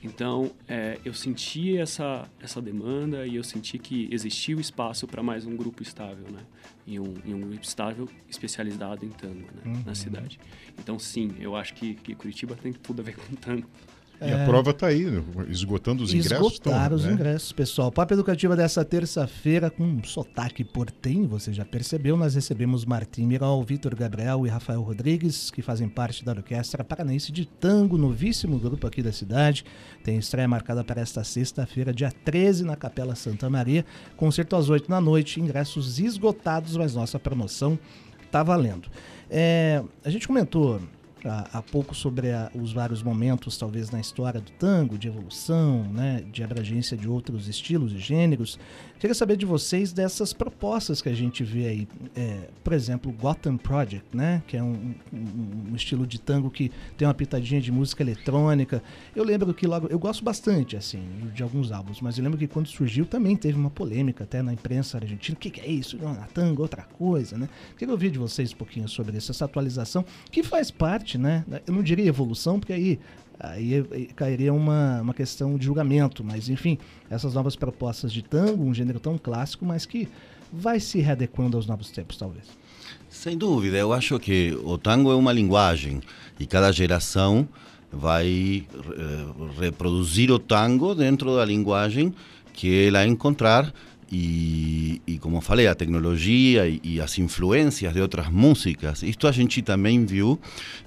[0.02, 5.22] Então, é, eu senti essa, essa demanda e eu senti que existia o espaço para
[5.22, 6.44] mais um grupo estável, né?
[6.86, 9.82] E um, e um grupo estável especializado em tango né?
[9.84, 10.38] na cidade.
[10.78, 13.68] Então, sim, eu acho que, que Curitiba tem tudo a ver com tango.
[14.20, 15.04] E a prova está aí,
[15.48, 16.52] esgotando os ingressos.
[16.52, 17.12] Esgotaram estão, os né?
[17.12, 17.92] ingressos, pessoal.
[17.92, 23.62] Papo Educativa dessa terça-feira, com um sotaque portenho, você já percebeu, nós recebemos Martim Miral,
[23.62, 28.86] Vitor Gabriel e Rafael Rodrigues, que fazem parte da Orquestra Paranaense de Tango, novíssimo grupo
[28.86, 29.64] aqui da cidade.
[30.02, 33.84] Tem estreia marcada para esta sexta-feira, dia 13, na Capela Santa Maria.
[34.16, 37.78] Concerto às 8 da noite, ingressos esgotados, mas nossa promoção
[38.30, 38.88] tá valendo.
[39.30, 40.80] É, a gente comentou
[41.28, 46.22] há, pouco sobre a- os vários momentos, talvez, na história do tango, de evolução, né,
[46.32, 48.58] de abrangência de outros estilos e gêneros.
[48.98, 51.88] Queria saber de vocês dessas propostas que a gente vê aí.
[52.14, 56.70] É, por exemplo, Gotham Project, né, que é um, um- um estilo de tango que
[56.96, 58.82] tem uma pitadinha de música eletrônica.
[59.14, 59.86] Eu lembro que logo.
[59.88, 61.02] Eu gosto bastante, assim,
[61.34, 64.52] de alguns álbuns, mas eu lembro que quando surgiu também teve uma polêmica até na
[64.52, 65.36] imprensa argentina.
[65.36, 65.98] O que, que é isso?
[65.98, 67.48] Não, na tango, outra coisa, né?
[67.76, 71.44] Queria ouvir de vocês um pouquinho sobre isso, essa atualização, que faz parte, né?
[71.66, 72.98] Eu não diria evolução, porque aí,
[73.38, 76.78] aí aí cairia uma, uma questão de julgamento, mas enfim,
[77.10, 80.08] essas novas propostas de tango, um gênero tão clássico, mas que
[80.52, 82.46] vai se readequando aos novos tempos, talvez.
[83.08, 86.00] Sem dúvida, eu acho que o tango é uma linguagem
[86.38, 87.48] e cada geração
[87.90, 92.14] vai eh, reproduzir o tango dentro da linguagem
[92.52, 93.72] que ela encontrar
[94.10, 97.10] e, e como falei, a tecnologia e, e as
[97.92, 99.02] de outras músicas.
[99.02, 100.38] Isto a gente também viu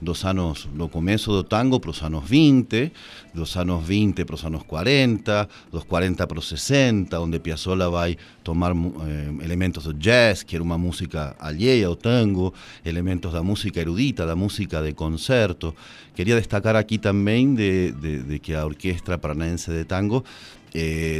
[0.01, 2.91] dos anos, no começo do tango para os anos 20,
[3.33, 8.15] dos anos 20 para os anos 40, dos 40 para os 60, onde Piazzolla vai
[8.43, 12.53] tomar eh, elementos do jazz, que era uma música alheia ao tango,
[12.85, 15.75] elementos da música erudita, da música de concerto.
[16.15, 20.23] Queria destacar aqui também de, de- de que a Orquestra Paranaense de Tango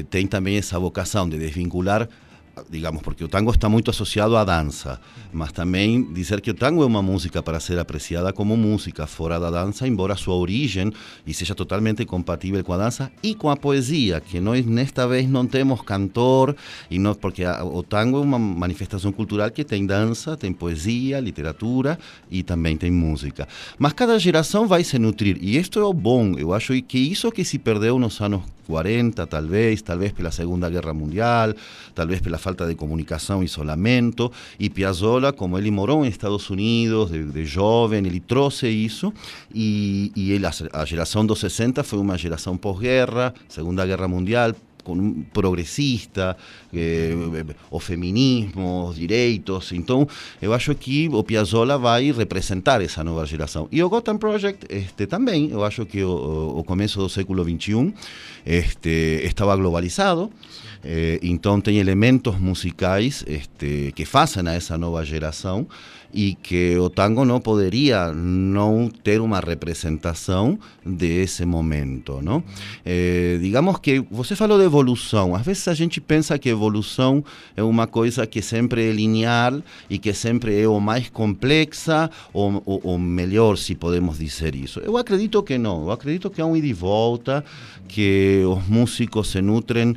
[0.10, 2.08] tem também essa vocação de desvincular
[2.70, 5.00] digamos, porque o tango está muito associado à dança,
[5.32, 9.40] mas também dizer que o tango é uma música para ser apreciada como música fora
[9.40, 10.92] da dança, embora sua origem
[11.26, 15.30] e seja totalmente compatível com a dança e com a poesia, que nós nesta vez
[15.30, 16.56] não temos cantor
[16.90, 21.20] e não porque a- o tango é uma manifestação cultural que tem dança, tem poesia,
[21.20, 21.98] literatura
[22.30, 23.48] e também tem música.
[23.78, 26.34] Mas cada geração vai se nutrir e isto é o bom.
[26.38, 30.94] Eu acho que isso que se perdeu nos anos 40, talvez, talvez pela Segunda Guerra
[30.94, 31.54] Mundial,
[31.96, 34.32] talvez pela falta de comunicação isolamento.
[34.60, 39.14] E Piazzolla, como ele morou em Estados Unidos, de, de jovem, ele trouxe isso.
[39.54, 44.54] E, e ele, a, a geração dos 60 foi uma geração pós-guerra, Segunda Guerra Mundial,
[45.32, 46.36] progressista,
[46.74, 47.14] eh,
[47.70, 49.72] o feminismo, os direitos.
[49.72, 50.08] Então,
[50.42, 53.68] eu acho que o Piazzolla vai representar essa nova geração.
[53.72, 57.44] E o Gotham Project este, também, eu acho que o, o- o começo do século
[57.44, 57.94] XXI
[58.46, 60.32] este, estava globalizado.
[60.84, 65.68] Eh, então tem elementos musicais este, que fazem a essa nova geração
[66.14, 72.44] e que o tango não poderia não ter uma representação desse momento, não?
[72.86, 75.36] Eh, digamos que você falou de evolução.
[75.36, 77.24] Às vezes a gente pensa que evolução
[77.56, 82.62] é uma coisa que sempre é linear e que sempre é o mais complexa ou,
[82.66, 84.80] ou, ou melhor, se podemos dizer isso.
[84.80, 85.84] Eu acredito que não.
[85.84, 87.44] Eu acredito que é um ida e volta,
[87.88, 89.96] que os músicos se nutrem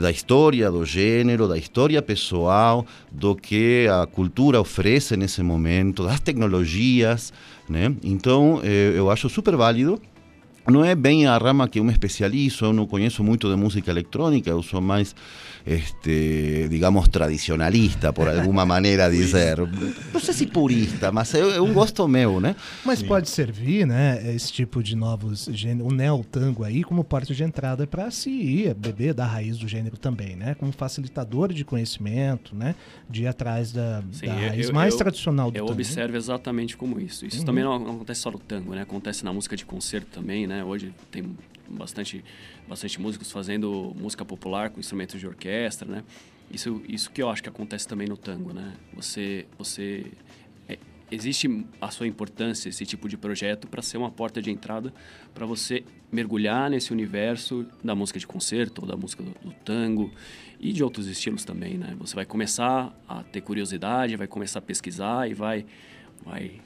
[0.00, 6.20] da história do gênero, da história pessoal, do que a cultura oferece nesse momento, das
[6.20, 7.32] tecnologias,
[7.68, 7.94] né?
[8.02, 10.00] Então, eh, eu acho super válido
[10.70, 13.90] não é bem a rama que eu me especializo, eu não conheço muito de música
[13.90, 15.14] eletrônica, eu sou mais,
[15.66, 19.56] este, digamos, tradicionalista, por alguma maneira dizer.
[20.12, 22.54] Não sei se purista, mas é, um gosto meu, né?
[22.84, 27.42] Mas pode servir, né, esse tipo de novos gêneros, o neo-tango aí, como porta de
[27.42, 30.54] entrada para se ir beber da raiz do gênero também, né?
[30.54, 32.74] Como facilitador de conhecimento, né?
[33.08, 35.72] De ir atrás da, Sim, da eu- raiz eu- mais eu- tradicional do Eu tango.
[35.80, 37.24] observo exatamente como isso.
[37.26, 38.82] Isso também não, não acontece só no tango, né?
[38.82, 40.62] Acontece na música de concerto também, né?
[40.62, 41.24] Hoje tem
[41.68, 42.22] bastante,
[42.68, 46.04] bastante músicos fazendo música popular com instrumentos de orquestra, né?
[46.50, 48.74] Isso, isso que eu acho que acontece também no tango, né?
[48.94, 50.06] Você, você
[50.68, 50.78] é,
[51.10, 54.92] existe a sua importância esse tipo de projeto para ser uma porta de entrada
[55.34, 60.12] para você mergulhar nesse universo da música de concerto ou da música do, do tango
[60.60, 61.94] e de outros estilos também, né?
[61.98, 65.66] Você vai começar a ter curiosidade, vai começar a pesquisar e vai
[66.24, 66.60] vai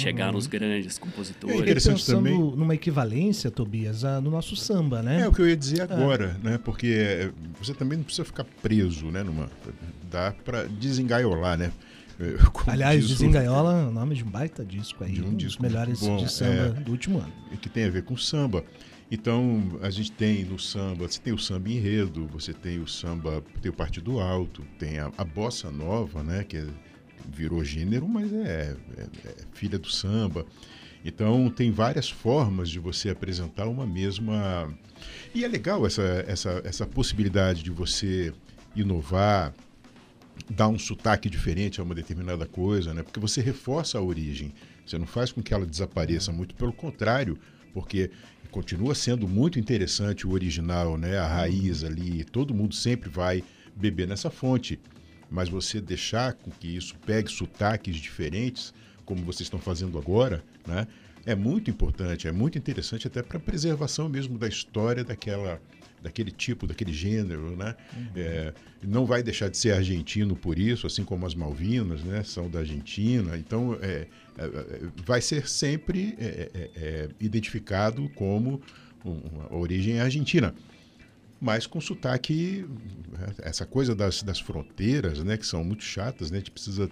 [0.00, 1.56] chegar nos grandes É compositores.
[1.56, 5.22] E interessante pensando também- numa equivalência, Tobias, a- no nosso samba, né?
[5.22, 6.58] É o que eu ia dizer agora, né?
[6.58, 7.30] Porque é,
[7.60, 9.22] você também não precisa ficar preso, né?
[9.22, 9.48] Numa,
[10.10, 11.72] dá para desengaiolar, né?
[12.18, 15.22] É, como Aliás, diz o- Desengaiola é o nome de um baita disco aí, De
[15.22, 16.80] um um, dos disco melhores muito bom, de samba é.
[16.82, 17.32] do último ano.
[17.60, 18.64] que tem a ver com samba.
[19.10, 23.40] Então, a gente tem no samba, você tem o samba enredo, você tem o samba,
[23.62, 26.66] tem o partido alto, tem a, a bossa nova, né, que é-
[27.28, 30.46] virou gênero, mas é, é- é filha do samba.
[31.04, 34.72] Então, tem várias formas de você apresentar uma mesma.
[35.34, 38.32] E é legal essa, essa, essa possibilidade de você
[38.74, 39.54] inovar,
[40.50, 43.02] dar um sotaque diferente a uma determinada coisa, né?
[43.02, 44.52] Porque você reforça a origem.
[44.84, 47.38] Você não faz com que ela desapareça, muito pelo contrário,
[47.72, 48.10] porque
[48.50, 51.18] continua sendo muito interessante o original, né?
[51.18, 53.44] A raiz ali, todo mundo sempre vai
[53.76, 54.80] beber nessa fonte.
[55.30, 58.72] Mas você deixar com que isso pegue sotaques diferentes,
[59.04, 60.86] como vocês estão fazendo agora, né?
[61.24, 65.60] É muito importante, é muito interessante até para a preservação mesmo da história daquela
[66.02, 67.74] daquele tipo, daquele gênero, né?
[68.14, 72.22] É, não vai deixar de ser argentino por isso, assim como as Malvinas, né?
[72.22, 73.36] São da Argentina.
[73.36, 74.06] Então, é,
[74.38, 78.60] é, é, vai ser sempre é, é, identificado como
[79.04, 79.20] um-
[79.50, 80.54] a origem argentina.
[81.40, 82.66] Mas com sotaque,
[83.42, 85.36] essa coisa das, das fronteiras, né?
[85.36, 86.38] Que são muito chatas, né?
[86.38, 86.90] A gente precisa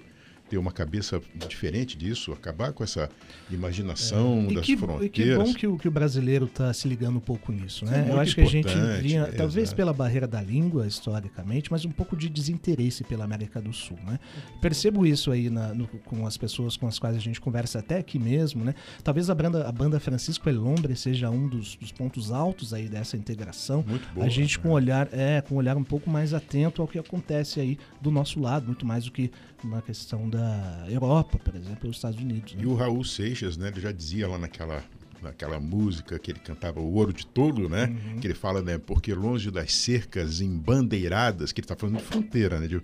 [0.49, 3.09] ter uma cabeça diferente disso, acabar com essa
[3.51, 5.13] imaginação E das que, e fronteiras.
[5.13, 8.07] que bom que o, que o brasileiro está se ligando um pouco nisso, né?
[8.09, 8.69] É Eu acho que a gente
[9.01, 9.77] vinha, talvez exato.
[9.77, 14.19] pela barreira da língua, historicamente, mas um pouco de desinteresse pela América do Sul, né?
[14.61, 17.99] Percebo isso aí na- no- com as pessoas com as quais a gente conversa até
[17.99, 18.75] aqui mesmo, né?
[19.03, 22.89] Talvez a banda, a banda Francisco El Hombre seja um dos, dos pontos altos aí
[22.89, 23.85] dessa integração.
[23.87, 24.63] Muito boa, a gente né?
[24.63, 27.79] com um olhar, é, com um olhar um pouco mais atento ao que acontece aí
[28.01, 29.31] do nosso lado, muito mais do que
[29.65, 32.55] uma questão da Europa, por exemplo, os Estados Unidos.
[32.55, 32.63] né?
[32.63, 34.83] E o Raul Seixas, né, ele já dizia lá naquela,
[35.23, 37.87] naquela música que ele cantava O Ouro de Tolo, né?
[37.87, 38.21] Uhum.
[38.21, 42.61] Que ele fala, né, porque longe das cercas embandeiradas, que ele está falando de fronteira,
[42.61, 42.67] né?
[42.67, 42.83] de-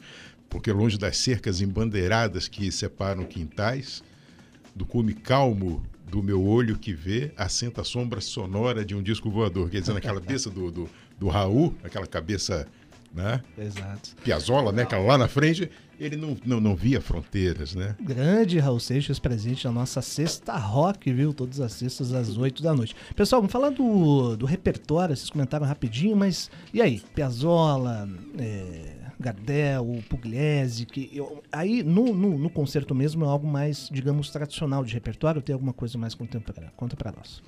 [0.49, 4.03] porque longe das cercas embandeiradas que separam quintais,
[4.75, 9.31] do cume calmo do meu olho que vê, assenta a sombra sonora de um disco
[9.31, 9.71] voador.
[9.71, 12.67] Quer dizer, naquela cabeça do, do, do Raul, aquela cabeça,
[13.15, 13.41] né?
[13.57, 14.17] Exato.
[14.25, 14.83] Piazzolla, né?
[14.83, 15.71] Aquela lá na frente,
[16.01, 17.95] ele não, não, não via fronteiras, né?
[18.01, 21.33] Grande Raul Seixas presente na nossa sexta rock, viu?
[21.35, 22.97] Todas as sextas às 8 da noite.
[23.15, 27.01] Pessoal, vamos falar do, do repertório, vocês comentaram rapidinho, mas e aí?
[27.15, 33.89] Piazzolla, é, Gardel, Pugliese, que eu- aí no, no, no concerto mesmo é algo mais,
[33.93, 36.73] digamos, tradicional de repertório, tem alguma coisa mais contemporânea?
[36.77, 37.43] Conta pra nós.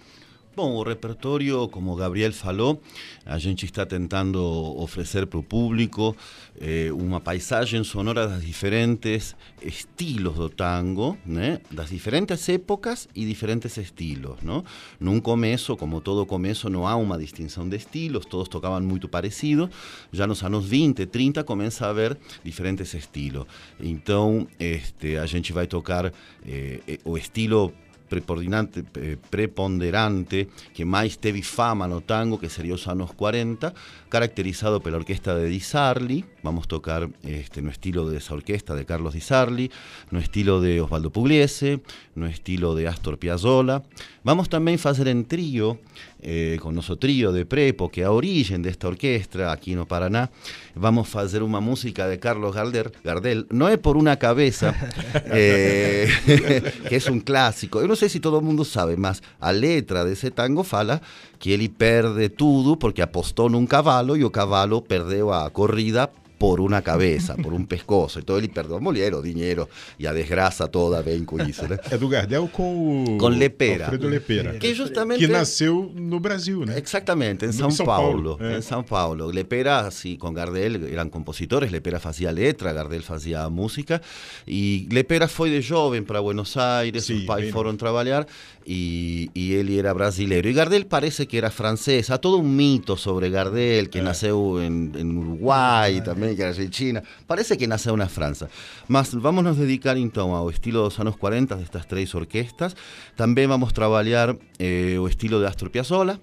[0.55, 2.79] Bom, o repertório, como Gabriel falou,
[3.25, 4.39] a gente está tentando
[4.77, 6.15] oferecer para o público
[6.61, 11.59] eh, uma paisagem sonora das diferentes estilos do tango, né?
[11.71, 14.43] das diferentes épocas e diferentes estilos.
[14.43, 14.63] Não?
[15.01, 19.71] Num começo, como todo começo, não há uma distinção de estilos, todos tocavam muito parecido.
[20.13, 23.47] Já nos anos 20, 30, começa a haver diferentes estilos.
[23.81, 26.13] Então, este, a gente vai tocar
[26.47, 27.73] eh, eh, o estilo
[28.13, 33.73] preponderante, eh, preponderante que máis teve fama no tango, que sería os anos 40,
[34.13, 38.85] caracterizado pela orquesta de Di Sarli, vamos tocar este, no estilo de esa orquesta de
[38.85, 39.71] Carlos Di Sarli,
[40.11, 41.81] no estilo de Osvaldo Pugliese,
[42.15, 43.83] no estilo de Astor Piazzolla.
[44.23, 45.79] Vamos tamén fazer en trío,
[46.23, 50.31] eh, con noso trío de Prepo, que a origen desta orquestra aquí no Paraná,
[50.75, 54.75] vamos fazer unha música de Carlos Gardel, Gardel non é por unha cabeza,
[55.31, 56.07] eh,
[56.91, 57.83] que es un clásico.
[57.83, 61.03] Eu non sei se todo o mundo sabe, mas a letra dese tango fala
[61.43, 66.11] que ele perde tudo porque apostou nun cavalo e o cavalo perdeu a corrida
[66.43, 68.19] por una cabeza, por um pescoço.
[68.19, 71.79] Então ele perdeu mulher, o dinheiro e a desgraça toda vem com isso, né?
[71.89, 73.85] É do Gardel com o Com Lepera.
[73.85, 74.59] Alfredo Lepera.
[74.59, 76.79] Que justamente Que nasceu no Brasil, né?
[76.79, 78.37] Exactamente, en No- São, São Paulo.
[78.37, 78.57] Paulo, eh.
[78.57, 79.31] En São Paulo.
[79.31, 84.03] Lepera, sí, con Gardel eran compositores, Lepera fazia letra, Gardel fazia música.
[84.45, 88.27] E Lepera foi de jovem para Buenos Aires, Sí, os pais bem foram trabalhar
[88.67, 90.49] e, e ele era brasileiro.
[90.49, 92.11] E Gardel parece que era francês.
[92.11, 97.03] Há todo um mito sobre Gardel, que nasceu em, em Uruguai também, que era argentina.
[97.27, 98.49] Parece que nasceu na França.
[98.89, 102.75] Mas vamos nos dedicar então ao estilo dos anos 40 destas três orquestas.
[103.17, 106.21] Também vamos trabalhar eh, o estilo de Astor Piazzolla,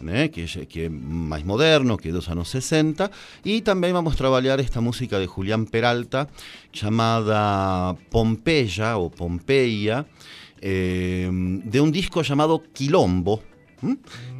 [0.00, 3.08] né, que, é- que é mais moderno, que é dos anos 60,
[3.44, 6.28] e também vamos trabalhar esta música de Julián Peralta,
[6.72, 10.04] chamada Pompeia, ou Pompeia,
[10.64, 11.28] eh,
[11.62, 13.42] de um disco chamado Quilombo,
[13.82, 13.98] ¿m?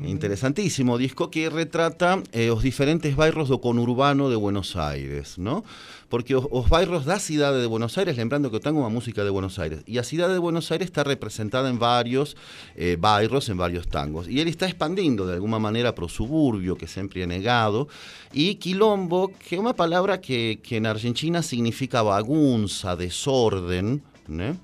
[0.09, 5.65] Interesantísimo disco que retrata eh, os diferentes bairros do conurbano de Buenos Aires, ¿no?
[6.09, 9.21] Porque os, os bairros da cidade de Buenos Aires, lembrando que eu tengo uma música
[9.21, 12.35] de Buenos Aires, e a cidade de Buenos Aires está representada em vários
[12.75, 14.27] eh, bairros, em vários tangos.
[14.27, 17.87] E ele está expandindo de alguma maneira para o subúrbio, que sempre é negado,
[18.33, 24.57] e quilombo, que é uma palavra que, que na Argentina significa bagunça, desordem, né?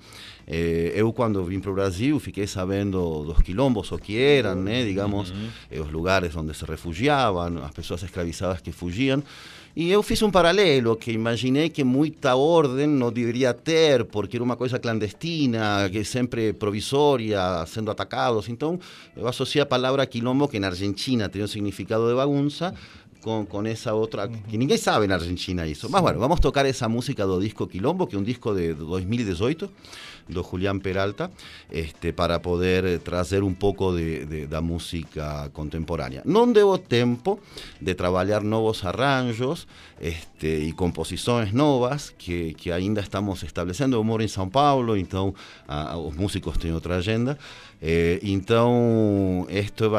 [0.53, 4.85] Eh, eu, quando vim para o Brasil, fiquei sabendo dos quilombos, o que eram, né?
[4.85, 5.33] digamos,
[5.71, 9.23] eh, os lugares onde se refugiavam, as pessoas escravizadas que fugiam.
[9.77, 14.43] E eu fiz um paralelo, que imaginei que muita ordem não deveria ter, porque era
[14.43, 18.49] uma coisa clandestina, que sempre provisória, sendo atacados.
[18.49, 18.81] Então,
[19.17, 22.75] eu associei a palavra quilombo, que na Argentina tem o significado de bagunça,
[23.21, 25.89] con, con esa otra, que ninguém sabe na Argentina isso.
[25.91, 29.71] Mas bueno, vamos tocar essa música do disco Quilombo, que é um disco de 2018,
[30.31, 31.31] do Julián Peralta,
[31.71, 36.23] este, para poder trazer um pouco de, de, da música contemporânea.
[36.25, 37.39] Não deu tempo
[37.81, 39.67] de trabalhar novos arranjos
[40.01, 43.97] este, e composições novas, que, que ainda estamos estabelecendo.
[43.97, 45.35] Eu moro São Paulo, então
[45.69, 47.37] ah, os músicos têm outra agenda.
[47.83, 48.19] Eh,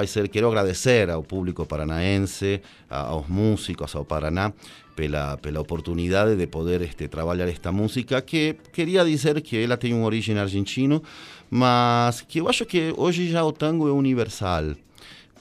[0.07, 4.53] ser, quero agradecer ao público paranaense, a- aos músicos, ao Paraná,
[5.01, 9.95] pela, pela oportunidade de poder este, trabalhar esta música, que queria dizer que ela tem
[9.95, 11.01] um origem argentino,
[11.49, 14.75] mas que eu acho que hoje já o tango é universal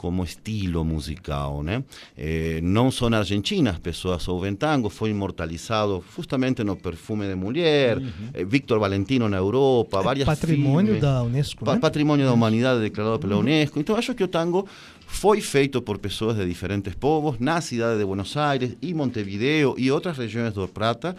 [0.00, 1.84] como estilo musical, né?
[2.16, 7.34] Eh, não só na Argentina as pessoas ouvem tango, foi imortalizado justamente no Perfume de
[7.34, 8.00] Mulher,
[8.32, 11.02] eh, Victor Valentino na Europa, várias Patrimônio filmes.
[11.02, 11.80] da Unesco, Pa- né?
[11.80, 13.78] Patrimônio da Humanidade declarado pela Unesco.
[13.78, 14.66] Então acho que o tango
[15.06, 19.90] foi feito por pessoas de diferentes povos na cidade de Buenos Aires e Montevideo e
[19.90, 21.14] outras regiões do Prata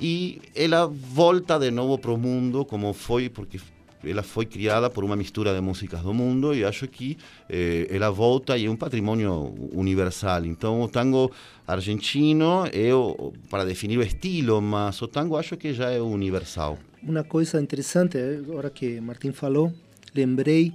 [0.00, 3.60] e ela volta de novo para o mundo como foi porque
[4.04, 7.16] ela foi criada por uma mistura de músicas do mundo e acho que
[7.48, 10.44] eh, ela volta e é um patrimônio universal.
[10.44, 11.30] Então o tango
[11.66, 16.78] argentino o, para definir o estilo, mas o tango acho que já é universal.
[17.02, 19.72] Uma coisa interessante, eh, agora que Martín falou,
[20.14, 20.72] lembrei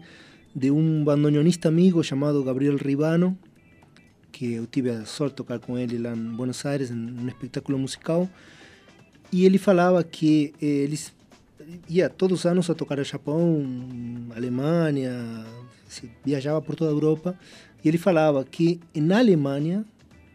[0.56, 3.38] de um bandoneonista amigo chamado Gabriel Ribano,
[4.32, 7.28] que eu tive a sorte de tocar com ele lá em Buenos Aires, em um
[7.28, 8.30] espetáculo musical,
[9.32, 11.14] e ele falava que eh, eles
[11.90, 13.66] ia todos os anos a tocar ao Japão,
[14.36, 15.46] Alemanha,
[16.24, 17.38] viajava por toda a Europa,
[17.84, 19.86] e ele falava que na Alemanha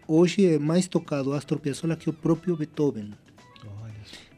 [0.06, 3.12] hoje é mais tocado Astor Piazzolla que o próprio Beethoven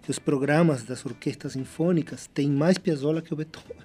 [0.04, 3.76] que os programas das orquestras sinfônicas têm mais Piazzolla que o Beethoven.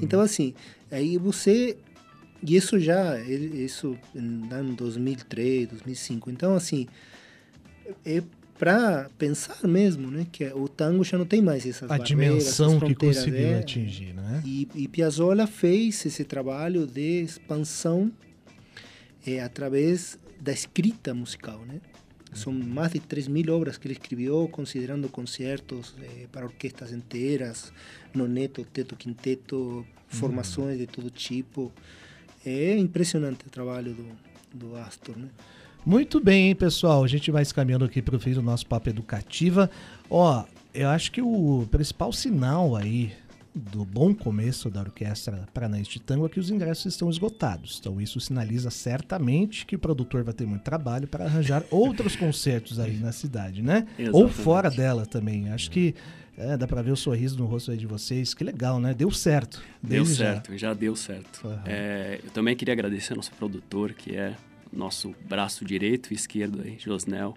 [0.00, 0.54] Então, assim,
[0.90, 1.76] aí você...
[2.42, 6.30] E isso já, isso em ano 2003, 2005.
[6.30, 6.86] Então, assim,
[8.04, 8.22] é
[8.58, 10.26] para pensar mesmo, né?
[10.30, 13.58] Que o tango já não tem mais essas A dimensão essas que conseguiu é.
[13.58, 14.42] atingir, né?
[14.44, 18.10] E, e Piazzolla fez esse trabalho de expansão
[19.26, 21.80] eh, através da escrita musical, né?
[22.32, 27.72] São mais de 3 mil obras que ele escreveu, considerando concertos eh, para orquestras inteiras,
[28.14, 31.72] noneto, teto, quinteto, formações de todo tipo.
[32.44, 34.06] É impressionante o trabalho do,
[34.52, 35.28] do Astor, né?
[35.86, 37.04] Muito bem, hein, pessoal.
[37.04, 39.70] A gente vai se caminhando aqui para o fim do nosso papo educativa.
[40.10, 43.12] Ó, eu acho que o principal sinal aí
[43.54, 47.78] do bom começo da Orquestra Paranaense de Tango é que os ingressos estão esgotados.
[47.80, 52.80] Então isso sinaliza certamente que o produtor vai ter muito trabalho para arranjar outros concertos
[52.80, 53.86] aí na cidade, né?
[53.96, 54.32] Ou Exatamente.
[54.32, 55.50] fora dela também.
[55.50, 55.94] Acho que
[56.36, 58.34] é, dá para ver o sorriso no rosto aí de vocês.
[58.34, 58.92] Que legal, né?
[58.92, 59.62] Deu certo.
[59.80, 60.32] Deu Desde já.
[60.32, 61.46] certo, já, deu certo.
[61.46, 61.62] Aham.
[61.64, 64.34] É, eu também queria agradecer ao nosso produtor, que é
[64.76, 67.34] nosso braço direito e esquerdo aí, Josnel.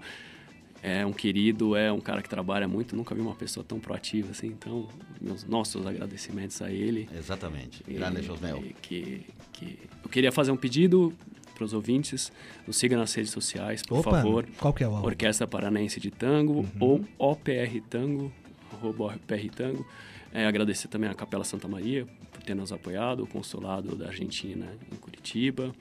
[0.82, 2.96] É um querido, é um cara que trabalha muito.
[2.96, 4.48] Nunca vi uma pessoa tão proativa assim.
[4.48, 4.88] Então,
[5.20, 7.10] meus nossos agradecimentos a ele.
[7.14, 7.84] Exatamente.
[7.84, 8.64] Grande Josmel.
[8.66, 11.14] e Que, que eu queria fazer um pedido
[11.62, 12.32] os ouvintes,
[12.66, 14.48] nos siga nas redes sociais, por Opa, favor.
[14.58, 15.08] qual que é o arroba?
[15.08, 18.32] Orquestra Paranaense de Tango ou OPR Tango,
[18.72, 19.86] arroba OPR Tango.
[20.32, 22.08] É, agradecer também à Capela Santa Maria
[22.50, 25.72] ter nos apoiado, o Consulado da Argentina em Curitiba.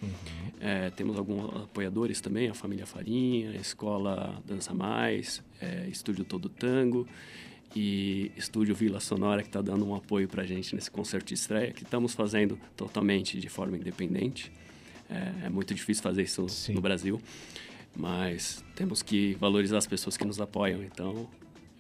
[0.61, 6.49] É, temos alguns apoiadores também, a Família Farinha, a Escola Dança Mais, é, Estúdio Todo
[6.51, 7.07] Tango
[7.75, 11.35] e Estúdio Vila Sonora, que está dando um apoio para a gente nesse concerto de
[11.35, 14.53] estreia, que estamos fazendo totalmente de forma independente.
[15.09, 16.75] É, é muito difícil fazer isso Sim.
[16.75, 17.19] no Brasil,
[17.97, 20.83] mas temos que valorizar as pessoas que nos apoiam.
[20.83, 21.31] Então,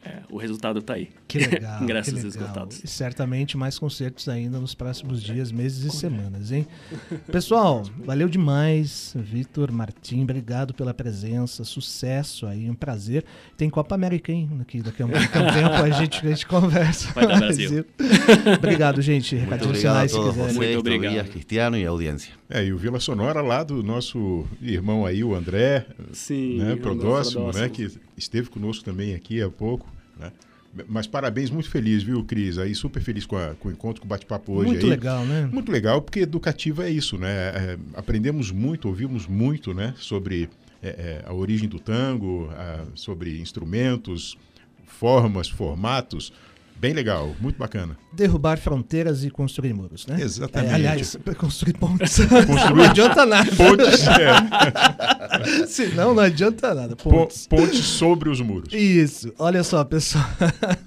[0.08, 1.10] é, o resultado está aí.
[1.26, 1.80] Que legal.
[1.84, 2.30] Ingressos que legal.
[2.30, 2.82] esgotados.
[2.82, 6.66] E certamente mais concertos ainda nos próximos dias, meses e semanas, hein?
[7.30, 9.14] Pessoal, valeu demais.
[9.14, 11.62] Vitor, Martim, obrigado pela presença.
[11.62, 13.22] Sucesso aí, um prazer.
[13.56, 14.48] Tem Copa América, hein?
[14.52, 17.12] Daqui, daqui a um daqui a um tempo a gente, a gente conversa.
[17.12, 17.84] Vai dar Brasil.
[18.56, 19.34] obrigado, gente.
[19.34, 20.54] Muito Recadinhos obrigado a finais, se todos quiserem.
[20.54, 21.12] Muito obrigado.
[21.12, 22.32] Tobias, Cristiano e audiência.
[22.48, 27.52] É, e o Vila Sonora lá do nosso irmão aí, o André, Sim, né, Prodóximo.
[27.52, 29.86] né, que esteve conosco também aqui há pouco,
[30.18, 30.32] né?
[30.86, 32.58] Mas parabéns, muito feliz, viu, Cris?
[32.58, 34.90] Aí super feliz com, a- com o encontro, com o bate-papo hoje Muito aí.
[34.90, 35.48] legal, né?
[35.50, 37.30] Muito legal, porque educativo é isso, né?
[37.30, 39.94] É, aprendemos muito, ouvimos muito, né?
[39.96, 40.48] Sobre
[40.82, 44.36] é, é, a origem do tango, a- sobre instrumentos,
[44.84, 46.32] formas, formatos.
[46.80, 47.96] Bem legal, muito bacana.
[48.12, 50.16] Derrubar fronteiras e construir muros, né?
[50.20, 50.70] Exatamente.
[50.70, 52.18] É, aliás, construir pontes.
[52.74, 53.50] não adianta nada.
[53.56, 56.94] Pontes, é, Senão não adianta nada.
[56.96, 57.46] po- Pontes.
[57.48, 58.72] pontes sobre os muros.
[58.72, 59.32] Isso.
[59.38, 60.24] Olha só, pessoal.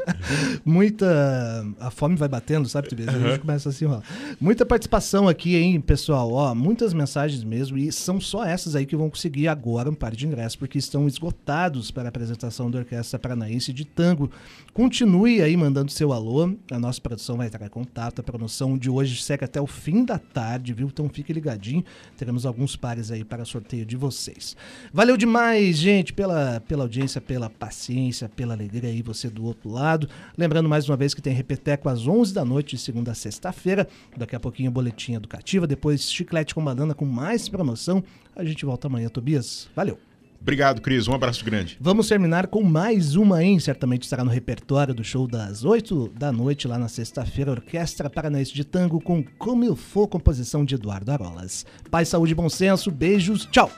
[0.65, 1.65] Muita.
[1.79, 3.09] A fome vai batendo, sabe, Tobias?
[3.13, 4.01] A gente começa assim, ó.
[4.39, 6.31] Muita participação aqui, hein, pessoal?
[6.31, 7.77] Ó, muitas mensagens mesmo.
[7.77, 11.07] E são só essas aí que vão conseguir agora um par de ingressos, porque estão
[11.07, 14.29] esgotados para a apresentação da Orquestra Paranaense de Tango.
[14.73, 16.53] Continue aí mandando seu alô.
[16.69, 18.19] A nossa produção vai entrar em contato.
[18.19, 20.87] A promoção de hoje segue até o fim da tarde, viu?
[20.87, 21.83] Então fique ligadinho.
[22.17, 24.55] Teremos alguns pares aí para sorteio de vocês.
[24.93, 30.09] Valeu demais, gente, pela, pela audiência, pela paciência, pela alegria aí, você do outro lado.
[30.37, 33.87] Lembrando mais uma vez que tem Repeteco às 11 da noite, de segunda a sexta-feira.
[34.17, 35.65] Daqui a pouquinho, boletim educativa.
[35.65, 38.03] Depois, chiclete com banana com mais promoção.
[38.35, 39.69] A gente volta amanhã, Tobias.
[39.75, 40.10] Valeu.
[40.41, 41.07] Obrigado, Cris.
[41.07, 41.77] Um abraço grande.
[41.79, 43.59] Vamos terminar com mais uma, hein?
[43.59, 48.53] Certamente estará no repertório do show das 8 da noite, lá na sexta-feira, Orquestra Paranaense
[48.53, 51.65] de Tango com Como Eu For, composição de Eduardo Arolas.
[51.91, 52.89] Paz, saúde e bom senso.
[52.89, 53.45] Beijos.
[53.51, 53.71] Tchau.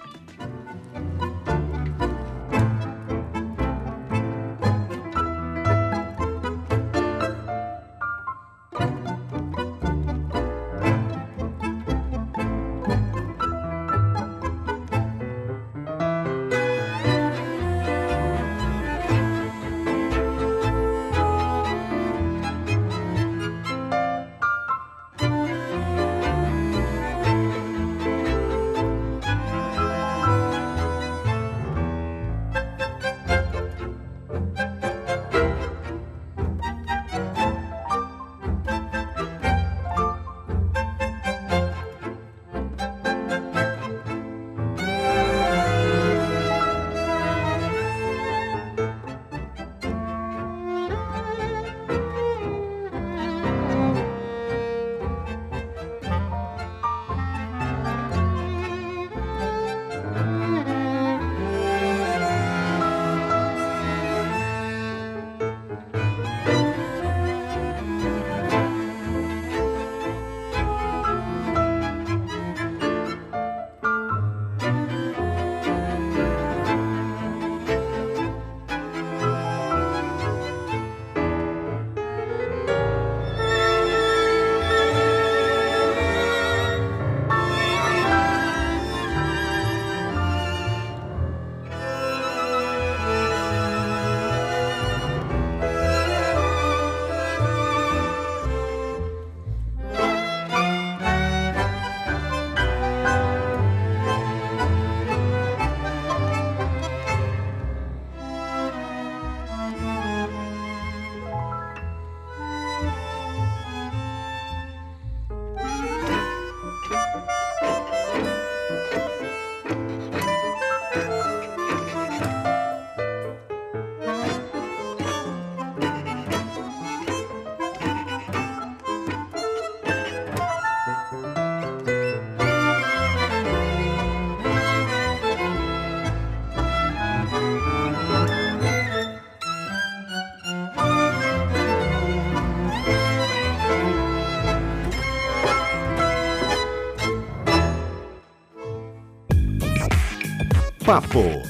[150.94, 151.42] Papo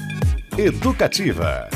[0.56, 1.73] Educativa.